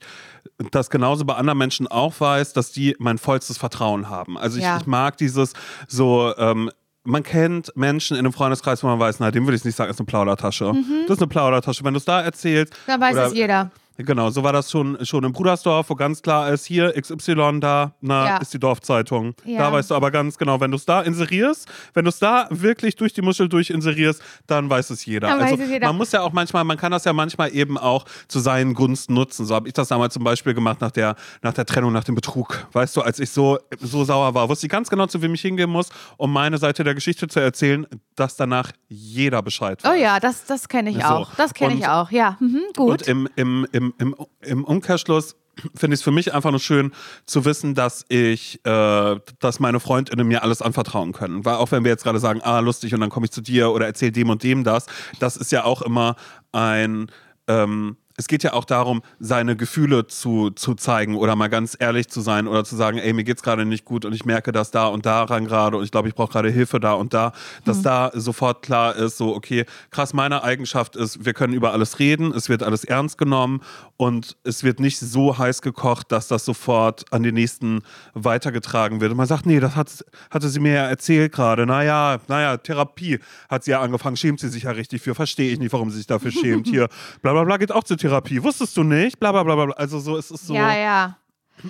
[0.72, 4.38] das genauso bei anderen Menschen auch weiß, dass die mein vollstes Vertrauen haben.
[4.38, 4.78] Also ich, Ja.
[4.78, 5.54] ich mag dieses
[5.88, 6.70] so, ähm,
[7.06, 9.92] man kennt Menschen in einem Freundeskreis, wo man weiß, na, dem würde ich nicht sagen,
[9.92, 10.72] ist eine Plaudertasche.
[11.08, 11.84] Das ist eine Plaudertasche.
[11.84, 12.74] Wenn du es da erzählst.
[12.88, 13.72] Dann weiß es jeder.
[13.98, 17.94] Genau, so war das schon, schon im Brudersdorf, wo ganz klar ist, hier XY, da
[18.02, 18.38] na, Ja.
[18.38, 19.36] ist die Dorfzeitung.
[19.46, 19.60] Ja.
[19.60, 22.48] Da weißt du aber ganz genau, wenn du es da inserierst, wenn du es da
[22.50, 25.28] wirklich durch die Muschel durch inserierst, dann weiß es jeder.
[25.28, 25.88] Dann also es jeder.
[25.88, 29.14] man muss ja auch manchmal, man kann das ja manchmal eben auch zu seinen Gunsten
[29.14, 29.46] nutzen.
[29.46, 32.16] So habe ich das damals zum Beispiel gemacht nach der, nach der Trennung, nach dem
[32.16, 32.66] Betrug.
[32.72, 35.42] Weißt du, als ich so, so sauer war, wusste ich ganz genau, zu wem ich
[35.42, 39.92] hingehen muss, um meine Seite der Geschichte zu erzählen, dass danach jeder Bescheid weiß.
[39.92, 41.04] Oh ja, das, das kenne ich So.
[41.04, 41.36] auch.
[41.36, 42.10] Das kenne ich auch.
[42.12, 42.90] Ja, mhm, gut.
[42.90, 45.36] Und im, im, im, im, im Umkehrschluss
[45.76, 46.92] finde ich es für mich einfach nur schön
[47.26, 51.46] zu wissen, dass ich, äh, dass meine Freundinnen mir alles anvertrauen können.
[51.46, 53.72] Weil auch wenn wir jetzt gerade sagen, ah, lustig, und dann komme ich zu dir
[53.72, 54.88] oder erzähl dem und dem das,
[55.20, 56.16] das ist ja auch immer
[56.52, 57.12] ein,
[57.48, 62.10] ähm, es geht ja auch darum, seine Gefühle zu, zu zeigen oder mal ganz ehrlich
[62.10, 64.72] zu sein oder zu sagen, ey, mir geht's gerade nicht gut und ich merke das
[64.72, 67.34] da und daran gerade und ich glaube, ich brauche gerade Hilfe da und da,
[67.66, 72.00] dass da sofort klar ist, so, okay, krass, meine Eigenschaft ist, wir können über alles
[72.00, 73.62] reden, es wird alles ernst genommen
[73.98, 77.82] und es wird nicht so heiß gekocht, dass das sofort an den nächsten
[78.14, 79.12] weitergetragen wird.
[79.12, 81.66] Und man sagt, nee, das hat, hatte sie mir ja erzählt gerade.
[81.66, 85.60] Naja, naja, Therapie hat sie ja angefangen, schämt sie sich ja richtig für, verstehe ich
[85.60, 86.68] nicht, warum sie sich dafür schämt.
[86.74, 86.90] Hier,
[87.22, 88.44] bla bla bla, geht auch zur Therapie.
[88.44, 89.20] Wusstest du nicht?
[89.20, 89.74] Bla bla bla bla.
[89.76, 90.54] Also so, es ist so.
[90.54, 91.18] ja, ja.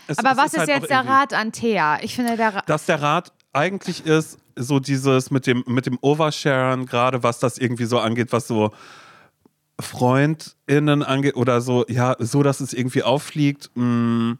[0.07, 1.99] es- Aber es was ist, halt jetzt der Rat an Thea?
[2.01, 2.69] Ich finde, der Rat.
[2.69, 7.57] dass der Rat eigentlich ist, so dieses mit dem, mit dem Oversharen, gerade was das
[7.57, 8.71] irgendwie so angeht, was so
[9.79, 13.71] FreundInnen angeht oder so, ja, so, dass es irgendwie auffliegt.
[13.75, 14.37] Mh,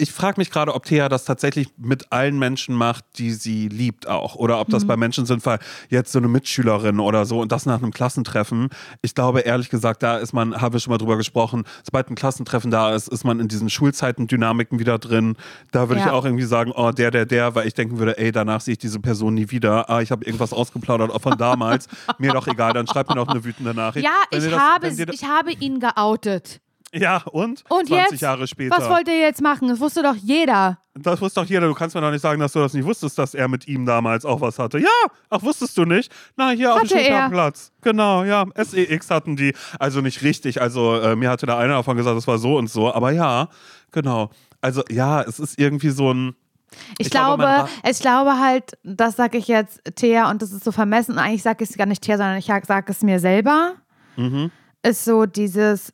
[0.00, 4.08] ich frage mich gerade, ob Thea das tatsächlich mit allen Menschen macht, die sie liebt
[4.08, 4.34] auch.
[4.34, 5.58] Oder ob das bei Menschen sind, weil
[5.88, 8.68] jetzt so eine Mitschülerin oder so und das nach einem Klassentreffen.
[9.02, 12.14] Ich glaube, ehrlich gesagt, da ist man, habe ich schon mal drüber gesprochen, sobald ein
[12.14, 15.36] Klassentreffen da ist, ist man in diesen Schulzeiten-Dynamiken wieder drin.
[15.72, 16.12] Da würde ich Ja.
[16.12, 18.78] auch irgendwie sagen, oh, der, der, der, weil ich denken würde, ey, danach sehe ich
[18.78, 19.88] diese Person nie wieder.
[19.90, 21.88] Ah, ich habe irgendwas ausgeplaudert auch von damals.
[22.18, 24.04] mir doch egal, dann schreibt mir noch eine wütende Nachricht.
[24.06, 26.60] Ja, ich, das- habe, das- ich habe ihn geoutet.
[26.92, 27.62] Ja, und?
[27.68, 28.20] Und 20 jetzt?
[28.20, 28.76] Jahre später.
[28.76, 29.68] Was wollt ihr jetzt machen?
[29.68, 30.78] Das wusste doch jeder.
[30.94, 31.68] Das wusste doch jeder.
[31.68, 33.86] Du kannst mir doch nicht sagen, dass du das nicht wusstest, dass er mit ihm
[33.86, 34.78] damals auch was hatte.
[34.78, 34.88] Ja,
[35.28, 36.12] ach, wusstest du nicht?
[36.36, 36.88] Na, hier auf dem.
[36.88, 37.72] Spielplatz.
[37.82, 38.44] Genau, ja.
[38.56, 39.54] SEX hatten die.
[39.78, 40.60] Also nicht richtig.
[40.60, 42.92] Also äh, mir hatte da einer davon gesagt, das war so und so.
[42.92, 43.48] Aber ja,
[43.92, 44.30] genau.
[44.60, 46.34] Also ja, es ist irgendwie so ein.
[46.98, 50.64] Ich, Ich glaube, glaube, ich glaube halt, das sage ich jetzt Thea und das ist
[50.64, 51.18] so vermessen.
[51.18, 53.74] Eigentlich sage ich es gar nicht Thea, sondern ich sage es mir selber.
[54.16, 54.50] Mhm.
[54.82, 55.92] Ist so dieses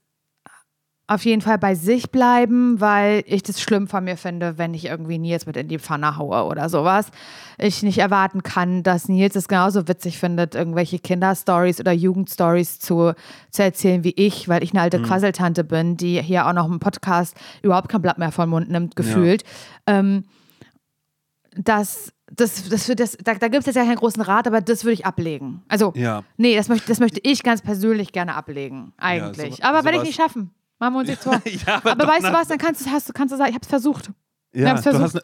[1.09, 4.87] auf jeden Fall bei sich bleiben, weil ich das schlimm von mir finde, wenn ich
[4.87, 7.11] irgendwie Nils mit in die Pfanne haue oder sowas.
[7.59, 13.13] Ich nicht erwarten kann, dass Nils es genauso witzig findet, irgendwelche Kinderstories oder Jugendstories zu,
[13.51, 14.83] zu erzählen wie ich, weil ich eine Mhm.
[14.85, 18.69] alte Quasseltante bin, die hier auch noch im Podcast überhaupt kein Blatt mehr vom Mund
[18.69, 19.45] nimmt, gefühlt.
[19.87, 20.25] Ähm,
[21.57, 24.85] das, das, das, das, da, da gibt es jetzt ja keinen großen Rat, aber das
[24.85, 25.63] würde ich ablegen.
[25.69, 26.25] Also, Ja.
[26.37, 29.57] nee, das möchte, das möchte ich ganz persönlich gerne ablegen, eigentlich.
[29.57, 30.51] so- aber werde ich nicht schaffen.
[30.79, 31.41] Machen wir uns jetzt vor.
[31.67, 33.63] Ja, aber doch, weißt du was, dann kannst du, hast, kannst du sagen, ich habe
[33.65, 34.11] es versucht.
[34.55, 35.17] Ja, du hast,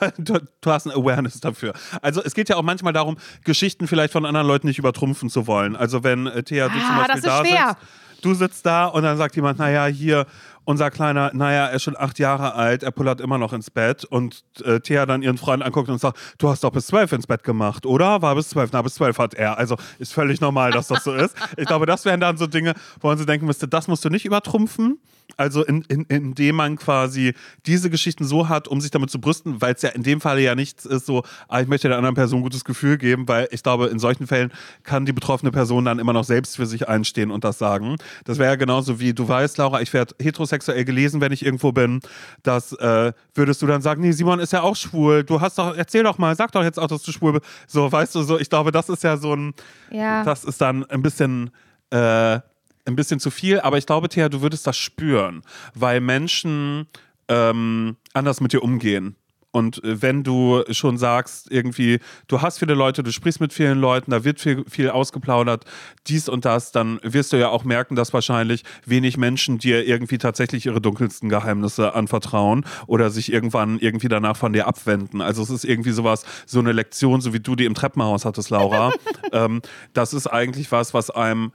[0.00, 1.72] eine, du, du, hast eine Awareness dafür.
[2.00, 5.46] Also es geht ja auch manchmal darum, Geschichten vielleicht von anderen Leuten nicht übertrumpfen zu
[5.46, 5.76] wollen.
[5.76, 7.76] Also wenn äh, Thea, du zum Ah, Beispiel das ist da schwer.
[7.78, 10.26] sitzt, du sitzt da und dann sagt jemand, naja, hier,
[10.64, 14.04] unser Kleiner, naja, er ist schon acht Jahre alt, er pullert immer noch ins Bett
[14.04, 17.26] und äh, Thea dann ihren Freund anguckt und sagt, du hast doch bis zwölf ins
[17.26, 18.22] Bett gemacht, oder?
[18.22, 18.70] War bis zwölf?
[18.72, 19.58] Na, bis zwölf hat er.
[19.58, 21.36] Also ist völlig normal, dass das so ist.
[21.56, 24.08] Ich glaube, das wären dann so Dinge, wo man so denken müsste, das musst du
[24.08, 24.98] nicht übertrumpfen.
[25.36, 27.34] Also in, in, indem man quasi
[27.66, 30.38] diese Geschichten so hat, um sich damit zu brüsten, weil es ja in dem Fall
[30.40, 33.48] ja nichts ist so, ah, ich möchte der anderen Person ein gutes Gefühl geben, weil
[33.50, 36.88] ich glaube, in solchen Fällen kann die betroffene Person dann immer noch selbst für sich
[36.88, 37.96] einstehen und das sagen.
[38.24, 41.72] Das wäre ja genauso wie, du weißt, Laura, ich werde heterosexuell gelesen, wenn ich irgendwo
[41.72, 42.00] bin.
[42.42, 45.24] Das äh, würdest du dann sagen, nee, Simon ist ja auch schwul.
[45.24, 47.44] Du hast doch, erzähl doch mal, sag doch jetzt auch, dass du schwul bist.
[47.66, 49.54] So, weißt du, so, ich glaube, das ist ja so ein,
[49.90, 50.24] Ja.
[50.24, 51.50] das ist dann ein bisschen,
[51.90, 52.40] äh,
[52.84, 53.60] ein bisschen zu viel.
[53.60, 55.42] Aber ich glaube, Thea, du würdest das spüren,
[55.74, 56.86] weil Menschen
[57.28, 59.16] ähm, anders mit dir umgehen.
[59.52, 63.78] Und äh, wenn du schon sagst, irgendwie, du hast viele Leute, du sprichst mit vielen
[63.78, 65.64] Leuten, da wird viel, viel ausgeplaudert,
[66.06, 70.18] dies und das, dann wirst du ja auch merken, dass wahrscheinlich wenig Menschen dir irgendwie
[70.18, 75.20] tatsächlich ihre dunkelsten Geheimnisse anvertrauen oder sich irgendwann irgendwie danach von dir abwenden.
[75.20, 78.50] Also es ist irgendwie sowas, so eine Lektion, so wie du die im Treppenhaus hattest,
[78.50, 78.92] Laura.
[79.32, 79.60] ähm,
[79.92, 81.52] das ist eigentlich was, was einem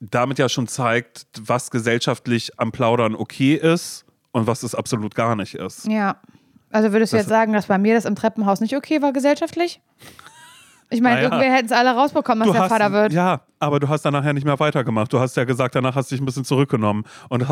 [0.00, 5.34] damit ja schon zeigt, was gesellschaftlich am Plaudern okay ist und was es absolut gar
[5.36, 5.86] nicht ist.
[5.86, 6.16] Ja.
[6.70, 9.12] Also würdest du Das- jetzt sagen, dass bei mir das im Treppenhaus nicht okay war,
[9.12, 9.80] gesellschaftlich?
[10.90, 11.24] Ich meine, Naja.
[11.28, 13.12] irgendwer hätten es alle rausbekommen, Du der Vater wird.
[13.12, 15.12] Ja, aber du hast dann nachher nicht mehr weitergemacht.
[15.12, 17.42] Du hast ja gesagt, danach hast du dich ein bisschen zurückgenommen und,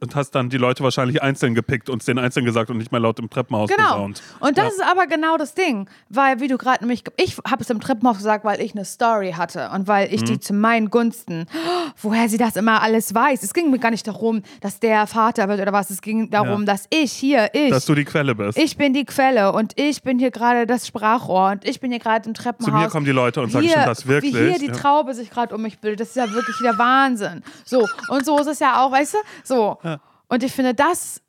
[0.00, 2.92] und, hast dann die Leute wahrscheinlich einzeln gepickt und es denen einzeln gesagt und nicht
[2.92, 3.82] mehr laut im Treppenhaus Genau.
[3.92, 4.22] gesaunt.
[4.40, 4.84] Und das Ja.
[4.84, 8.16] ist aber genau das Ding, weil wie du gerade nämlich, ich habe es im Treppenhaus
[8.18, 10.26] gesagt, weil ich eine Story hatte und weil ich Mhm.
[10.26, 11.46] die zu meinen Gunsten,
[12.02, 13.42] woher sie das immer alles weiß.
[13.42, 15.90] Es ging mir gar nicht darum, dass der Vater wird oder was.
[15.90, 16.66] Es ging darum, Ja.
[16.72, 18.58] dass ich hier, ich, Dass du die Quelle bist.
[18.58, 22.00] ich bin die Quelle und ich bin hier gerade das Sprachrohr und ich bin hier
[22.00, 22.72] gerade im Treppenhaus.
[22.72, 24.34] Zu mir kommen die Leute und sagen, stimmt das wirklich?
[24.34, 24.72] Wie hier die.
[24.72, 26.00] Traube sich gerade um mich bildet.
[26.00, 27.42] Das ist ja wirklich der Wahnsinn.
[27.64, 29.18] So, und so ist es ja auch, weißt du?
[29.44, 29.78] So.
[30.28, 31.20] Und ich finde, das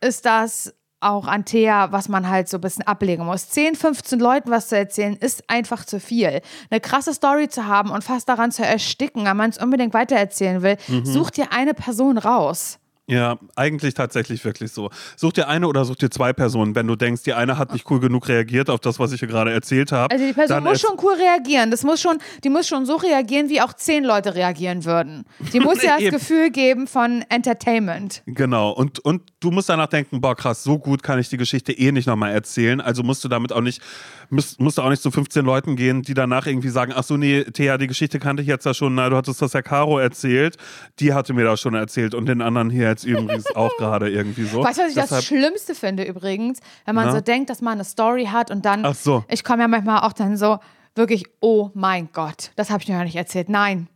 [0.00, 3.48] ist das auch an Thea, was man halt so ein bisschen ablegen muss.
[3.48, 6.40] 10, 15 Leuten was zu erzählen, ist einfach zu viel.
[6.70, 10.62] Eine krasse Story zu haben und fast daran zu ersticken, wenn man es unbedingt weitererzählen
[10.62, 11.04] will, Mhm.
[11.04, 12.78] such dir eine Person raus.
[13.08, 14.90] Ja, eigentlich tatsächlich wirklich so.
[15.16, 16.76] Such dir eine oder such dir zwei Personen.
[16.76, 19.28] Wenn du denkst, die eine hat nicht cool genug reagiert auf das, was ich hier
[19.28, 20.12] gerade erzählt habe.
[20.12, 21.72] Also die Person muss schon cool reagieren.
[21.72, 25.24] Das muss schon, die muss schon so reagieren, wie auch zehn Leute reagieren würden.
[25.52, 26.10] Die muss ja das.
[26.10, 28.22] Gefühl geben von Entertainment.
[28.26, 31.72] Genau, und, und du musst danach denken, boah krass, so gut kann ich die Geschichte
[31.72, 32.80] eh nicht nochmal erzählen.
[32.80, 33.82] Also musst du damit auch nicht,
[34.30, 37.16] musst, musst du auch nicht zu 15 Leuten gehen, die danach irgendwie sagen, ach so,
[37.16, 39.98] nee, Thea, die Geschichte kannte ich jetzt ja schon, na, du hattest das ja Caro
[39.98, 40.56] erzählt,
[41.00, 44.44] die hatte mir das schon erzählt und den anderen hier jetzt übrigens auch gerade irgendwie
[44.44, 44.62] so.
[44.62, 46.60] Weißt du, was ich das Deshalb- Schlimmste finde übrigens?
[46.84, 47.12] Wenn man Na?
[47.12, 49.24] so denkt, dass man eine Story hat und dann, Ach so.
[49.28, 50.58] ich komme ja manchmal auch dann so,
[50.94, 53.48] wirklich, oh mein Gott, das habe ich dir ja nicht erzählt.
[53.48, 53.88] Nein.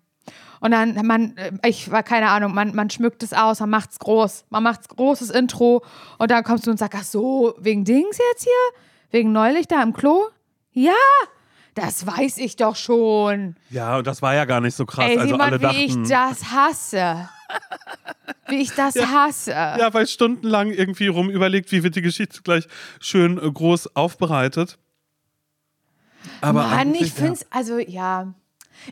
[0.60, 3.98] Und dann, man, äh, ich war keine Ahnung, man, man schmückt es aus, man macht's
[3.98, 5.84] groß, man macht's großes Intro
[6.18, 8.80] und dann kommst du und sagst, ach so, wegen Dings jetzt hier?
[9.10, 10.24] Wegen neulich da im Klo?
[10.72, 10.92] Ja,
[11.74, 13.56] das weiß ich doch schon.
[13.68, 15.04] Ja, und das war ja gar nicht so krass.
[15.10, 17.28] Ey, also Simon, alle wie ich dachten, das hasse.
[18.48, 19.50] Wie ich das hasse.
[19.50, 22.66] Ja, weil stundenlang irgendwie rum überlegt, wie wird die Geschichte gleich
[23.00, 24.78] schön äh, groß aufbereitet.
[26.40, 28.34] Aber Mann, ich finde es, also ja.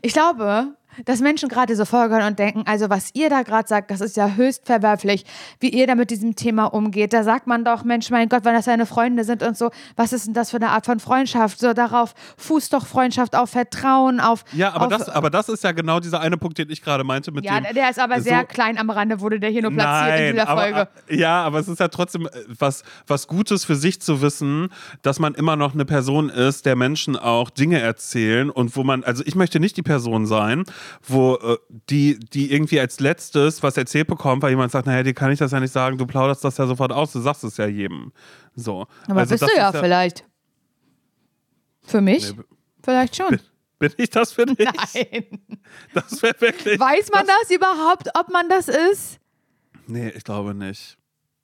[0.01, 3.91] Ich glaube, dass Menschen gerade so folgern und denken, also was ihr da gerade sagt,
[3.91, 5.25] das ist ja höchst verwerflich,
[5.59, 7.13] wie ihr da mit diesem Thema umgeht.
[7.13, 10.13] Da sagt man doch, Mensch, mein Gott, wenn das deine Freunde sind und so, was
[10.13, 11.59] ist denn das für eine Art von Freundschaft?
[11.59, 14.45] So darauf fußt doch Freundschaft auf Vertrauen, auf.
[14.53, 17.03] Ja, aber, auf, das, aber das ist ja genau dieser eine Punkt, den ich gerade
[17.03, 17.73] meinte mit ja, dem.
[17.73, 20.33] der ist aber sehr so- klein am Rande, wurde der hier nur platziert Nein, in
[20.33, 20.87] dieser aber, Folge.
[21.09, 22.29] Ja, aber es ist ja trotzdem äh,
[22.59, 24.69] was, was Gutes für sich zu wissen,
[25.01, 29.03] dass man immer noch eine Person ist, der Menschen auch Dinge erzählen und wo man,
[29.03, 30.63] also ich möchte nicht die Person sein,
[31.03, 31.57] wo äh,
[31.89, 35.39] die, die irgendwie als letztes was erzählt bekommt, weil jemand sagt, naja, dir kann ich
[35.39, 38.11] das ja nicht sagen, du plauderst das ja sofort aus, du sagst es ja jedem.
[38.55, 38.87] So.
[39.07, 40.25] aber Also bist das du ja ist vielleicht.
[41.83, 42.35] Für mich?
[42.35, 42.43] Nee,
[42.83, 43.39] vielleicht schon.
[43.77, 44.57] Bin ich das für dich?
[44.93, 45.25] Nein.
[45.93, 46.79] Das wäre wirklich.
[46.79, 49.19] Weiß man das überhaupt, ob man das ist?
[49.87, 50.97] Nee, ich glaube nicht.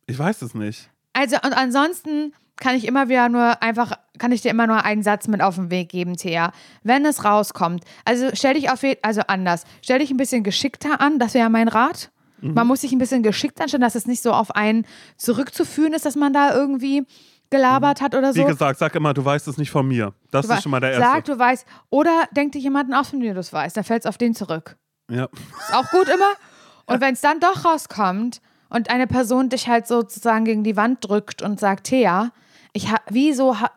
[0.07, 0.89] Ich weiß es nicht.
[1.13, 5.03] Also und ansonsten kann ich immer wieder nur einfach, kann ich dir immer nur einen
[5.03, 6.51] Satz mit auf den Weg geben, Thea.
[6.83, 11.17] Wenn es rauskommt, also stell dich auf, also anders, stell dich ein bisschen geschickter an,
[11.19, 12.11] das wäre mein Rat.
[12.41, 12.53] Mhm.
[12.53, 14.85] Man muss sich ein bisschen geschickt anstellen, dass es nicht so auf einen
[15.17, 17.05] zurückzuführen ist, dass man da irgendwie
[17.49, 18.45] gelabert hat oder Wie so.
[18.45, 20.13] gesagt, sag immer, du weißt es nicht von mir.
[20.31, 21.05] Das Du ist schon mal der erste.
[21.05, 24.03] Sag, du weißt, oder denk dir jemanden aus, von dem du es weißt, dann fällt
[24.03, 24.77] es auf den zurück.
[25.09, 25.25] ja.
[25.25, 26.31] Ist auch gut immer.
[26.85, 31.07] Und wenn es dann doch rauskommt und eine Person dich halt sozusagen gegen die Wand
[31.07, 32.31] drückt und sagt, Thea,
[32.73, 33.69] ich ha wieso, ha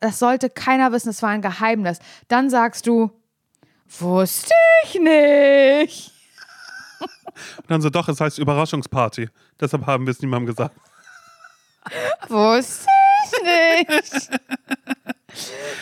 [0.00, 3.10] das sollte keiner wissen, es war ein Geheimnis, dann sagst du,
[3.98, 6.12] wusste ich nicht.
[7.56, 9.28] Und dann so, doch, es heißt Überraschungsparty.
[9.60, 10.74] Deshalb haben wir es niemandem gesagt.
[12.28, 12.86] Wusste
[13.24, 14.30] ich nicht.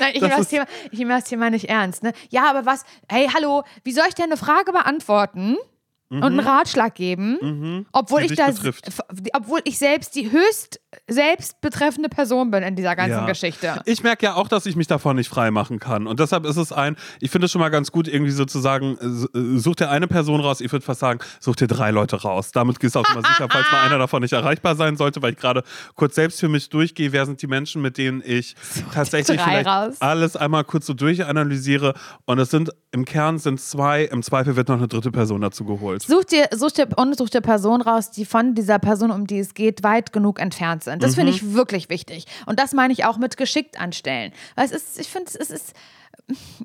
[0.00, 2.02] Nein, ich Das nehme das, Thema, ich nehme das Thema nicht ernst.
[2.02, 2.12] Ne?
[2.30, 5.56] Ja, aber was, hey, hallo, wie soll ich dir eine Frage beantworten
[6.10, 8.26] und einen Ratschlag geben, obwohl Mhm.
[8.26, 8.86] Die ich dich das, betrifft.
[8.88, 9.00] f-
[9.32, 13.26] obwohl ich selbst die höchst selbst betreffende Person bin in dieser ganzen Ja.
[13.26, 13.80] Geschichte.
[13.84, 16.06] Ich merke ja auch, dass ich mich davon nicht frei machen kann.
[16.06, 18.96] Und deshalb ist es ein, ich finde es schon mal ganz gut, irgendwie sozusagen,
[19.34, 22.52] äh, such dir eine Person raus, ich würde fast sagen, such dir drei Leute raus.
[22.52, 25.32] Damit gehst du auch immer sicher, falls mal einer davon nicht erreichbar sein sollte, weil
[25.32, 25.62] ich gerade
[25.94, 28.54] kurz selbst für mich durchgehe, wer sind die Menschen, mit denen ich
[28.92, 29.96] tatsächlich vielleicht raus.
[30.00, 31.94] alles einmal kurz so durchanalysiere.
[32.26, 35.64] Und es sind, im Kern sind zwei, im Zweifel wird noch eine dritte Person dazu
[35.64, 36.02] geholt.
[36.02, 39.38] Such dir, such dir und such dir Personen raus, die von dieser Person, um die
[39.38, 41.02] es geht, weit genug entfernt sind.
[41.02, 41.36] Das finde Mhm.
[41.36, 42.26] ich wirklich wichtig.
[42.46, 44.32] Und das meine ich auch mit geschickt anstellen.
[44.54, 45.74] Weil es ist, ich finde, es ist,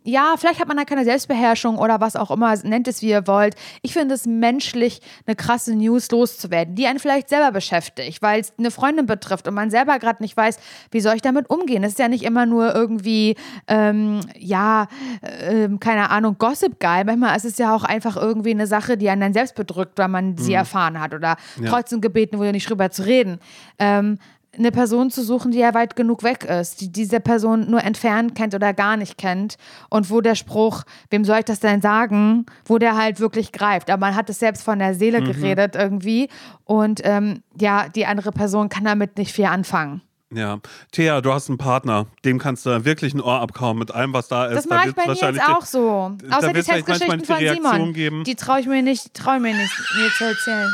[0.03, 3.27] ja, vielleicht hat man da keine Selbstbeherrschung oder was auch immer, nennt es wie ihr
[3.27, 3.55] wollt.
[3.81, 8.53] Ich finde es menschlich, eine krasse News loszuwerden, die einen vielleicht selber beschäftigt, weil es
[8.57, 10.57] eine Freundin betrifft und man selber gerade nicht weiß,
[10.91, 11.83] wie soll ich damit umgehen.
[11.83, 13.35] Es ist ja nicht immer nur irgendwie,
[13.67, 14.87] ähm, ja,
[15.21, 17.03] ähm, keine Ahnung, Gossip geil.
[17.05, 20.07] Manchmal ist es ja auch einfach irgendwie eine Sache, die einen dann selbst bedrückt, weil
[20.07, 21.69] man sie erfahren hat oder Ja.
[21.69, 23.39] trotzdem gebeten wurde, nicht drüber zu reden.
[23.77, 24.19] Ähm,
[24.57, 28.35] eine Person zu suchen, die ja weit genug weg ist, die diese Person nur entfernt
[28.35, 29.57] kennt oder gar nicht kennt
[29.89, 33.89] und wo der Spruch, wem soll ich das denn sagen, wo der halt wirklich greift.
[33.89, 36.29] Aber man hat es selbst von der Seele geredet irgendwie
[36.65, 40.01] und ähm, ja, die andere Person kann damit nicht viel anfangen.
[40.31, 40.59] Ja.
[40.91, 44.27] Thea, du hast einen Partner, dem kannst du wirklich ein Ohr abkauen mit allem, was
[44.27, 44.57] da ist.
[44.57, 46.15] Das Da mache ich bei mir jetzt wahrscheinlich auch so.
[46.29, 47.93] Außer die Testgeschichten von Simon.
[47.93, 48.23] geben.
[48.25, 50.69] Die traue ich mir nicht, traue mir nicht, mir zu erzählen.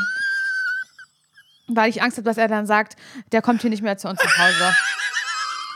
[1.68, 2.96] Weil ich Angst habe, dass er dann sagt,
[3.32, 4.74] der kommt hier nicht mehr zu uns nach Hause.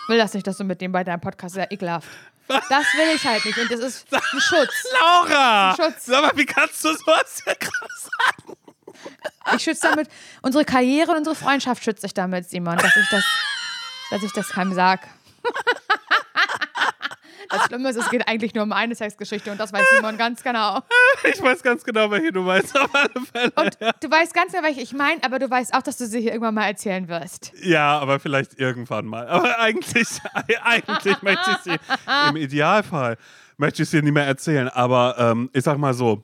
[0.08, 2.08] Will das nicht, dass du mit dem bei deinem Podcast sehr ekelhaft.
[2.48, 3.58] Das will ich halt nicht.
[3.58, 4.84] Und das ist ein Schutz.
[5.00, 5.74] Laura!
[5.76, 6.06] Schutz.
[6.06, 8.56] Sag mal, wie kannst du sowas hier krass sagen?
[9.56, 10.08] Ich schütze damit
[10.42, 13.24] unsere Karriere und unsere Freundschaft schütze ich damit, Simon, dass ich das,
[14.10, 15.06] dass ich das keinem sag.
[17.50, 20.42] Das Schlimme ist, es geht eigentlich nur um eine Sexgeschichte und das weiß Simon ganz
[20.42, 20.80] genau.
[21.24, 23.52] Ich weiß ganz genau, welche du meinst, auf alle Fälle.
[23.56, 26.20] Und du weißt ganz genau, welche ich meine, aber du weißt auch, dass du sie
[26.20, 27.52] hier irgendwann mal erzählen wirst.
[27.62, 29.26] Ja, aber vielleicht irgendwann mal.
[29.28, 30.08] Aber eigentlich,
[30.62, 31.76] eigentlich möchte ich sie,
[32.28, 33.16] im Idealfall,
[33.56, 34.68] möchte ich sie nie mehr erzählen.
[34.68, 36.22] Aber ähm, ich sag mal so,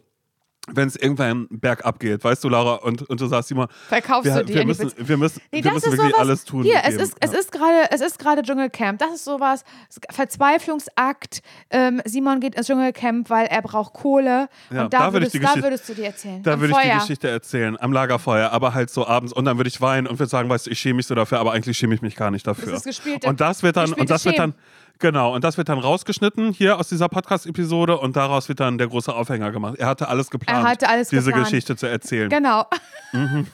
[0.72, 4.34] wenn es irgendwann bergab geht, weißt du, Laura, und, und du sagst immer, Verkaufst wir,
[4.40, 6.62] du die wir müssen, wir müssen, Nee, wir müssen wirklich sowas, alles tun.
[6.64, 7.38] Hier, es ist, es Ja.
[7.38, 8.98] ist gerade, es ist gerade Dschungelcamp.
[8.98, 9.62] Das ist sowas,
[10.10, 11.40] Verzweiflungsakt.
[11.70, 14.48] Ähm, Simon geht ins Dschungelcamp, weil er braucht Kohle.
[14.70, 16.42] Ja, und da, da würdest, die da würdest du dir erzählen.
[16.42, 16.98] Da Am würde ich die.
[16.98, 19.32] Geschichte erzählen, am Lagerfeuer, aber halt so abends.
[19.32, 21.38] Und dann würde ich weinen und würde sagen, weißt du, ich schäme mich so dafür,
[21.40, 22.72] aber eigentlich schäme ich mich gar nicht dafür.
[22.72, 22.84] Das
[23.24, 24.54] und das wird dann, und das wird dann.
[24.98, 28.88] Genau, und das wird dann rausgeschnitten hier aus dieser Podcast-Episode und daraus wird dann der
[28.88, 29.76] große Aufhänger gemacht.
[29.78, 31.46] Er hatte alles geplant, Er hatte alles diese geplant.
[31.48, 32.28] Geschichte zu erzählen.
[32.30, 32.64] Genau.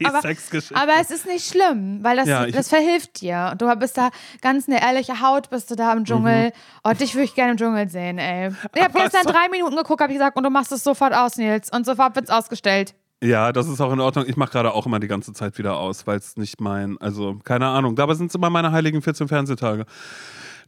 [0.00, 0.74] Die aber- Sexgeschichte.
[0.74, 3.50] Aber es ist nicht schlimm, weil das, Ja, das verhilft dir.
[3.52, 6.52] Und du bist da ganz eine ehrliche Haut, bist du da im Dschungel.
[6.82, 8.50] Oh, dich würde ich gerne im Dschungel sehen, ey.
[8.74, 11.14] Ich habe gestern so- drei Minuten geguckt, habe ich gesagt, und du machst es sofort
[11.14, 11.70] aus, Nils.
[11.70, 12.94] Und sofort wird's ausgestellt.
[13.22, 14.24] Ja, das ist auch in Ordnung.
[14.26, 17.38] Ich mache gerade auch immer die ganze Zeit wieder aus, weil es nicht mein, also
[17.44, 17.94] keine Ahnung.
[17.94, 19.86] Dabei sind es immer meine heiligen 14 Fernsehtage.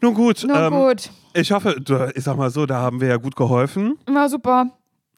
[0.00, 1.10] Nun gut, Nun ähm, gut.
[1.34, 1.76] ich hoffe,
[2.14, 4.66] ich sag mal so, da haben wir ja gut geholfen, Na super.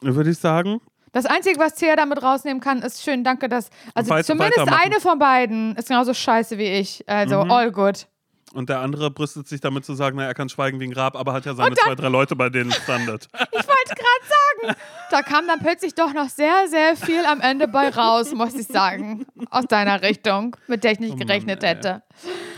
[0.01, 0.79] würde ich sagen.
[1.11, 3.69] Das Einzige, was Thea damit rausnehmen kann, ist schön, danke, dass.
[3.95, 7.03] Also Weit- zumindest eine von beiden ist genauso scheiße wie ich.
[7.07, 7.51] Also Mhm.
[7.51, 8.07] all good.
[8.53, 11.15] Und der andere brüstet sich damit zu sagen, na, er kann schweigen wie ein Grab,
[11.15, 13.27] aber hat ja seine dann- zwei, drei Leute, bei denen es standet.
[13.51, 14.79] Ich wollte gerade sagen,
[15.11, 18.67] da kam dann plötzlich doch noch sehr, sehr viel am Ende bei raus, muss ich
[18.67, 19.25] sagen.
[19.51, 21.69] Aus deiner Richtung, mit der ich nicht Oh Mann, gerechnet ey.
[21.69, 22.01] hätte.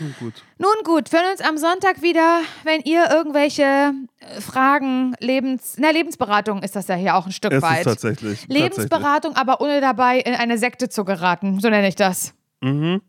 [0.00, 0.34] Nun gut.
[0.58, 5.90] Nun gut, wir hören uns am Sonntag wieder, wenn ihr irgendwelche äh, Fragen, Lebens, na,
[5.90, 7.84] Lebensberatung ist das ja hier auch ein Stück Es ist weit.
[7.84, 8.40] tatsächlich.
[8.40, 8.58] tatsächlich.
[8.62, 11.60] Lebensberatung, aber ohne dabei in eine Sekte zu geraten.
[11.60, 12.34] So nenne ich das.
[12.62, 13.02] Mhm.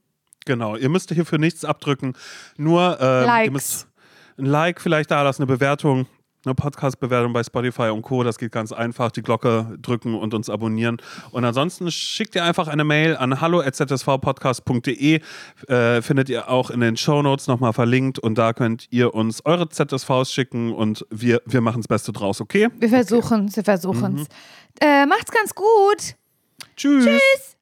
[0.46, 2.14] Genau, ihr müsst hierfür nichts abdrücken.
[2.58, 3.46] Nur ähm, Likes.
[3.46, 3.88] ihr müsst
[4.38, 6.08] ein Like vielleicht da lassen, eine Bewertung,
[6.46, 8.24] eine Podcast-Bewertung bei Spotify und Co.
[8.24, 9.12] Das geht ganz einfach.
[9.12, 10.98] Die Glocke drücken und uns abonnieren.
[11.32, 15.22] Und ansonsten schickt ihr einfach eine Mail an hallo.zsvpodcast.de.
[15.68, 18.20] Äh, findet ihr auch in den Shownotes nochmal verlinkt.
[18.20, 22.41] Und da könnt ihr uns eure ZSVs schicken und wir, wir machen das Beste draus,
[22.41, 22.68] okay?
[22.78, 24.28] Wir versuchen es, wir versuchen es.
[24.82, 26.16] Äh, macht's ganz gut.
[26.76, 27.06] Tschüss.
[27.06, 27.53] Tschüss.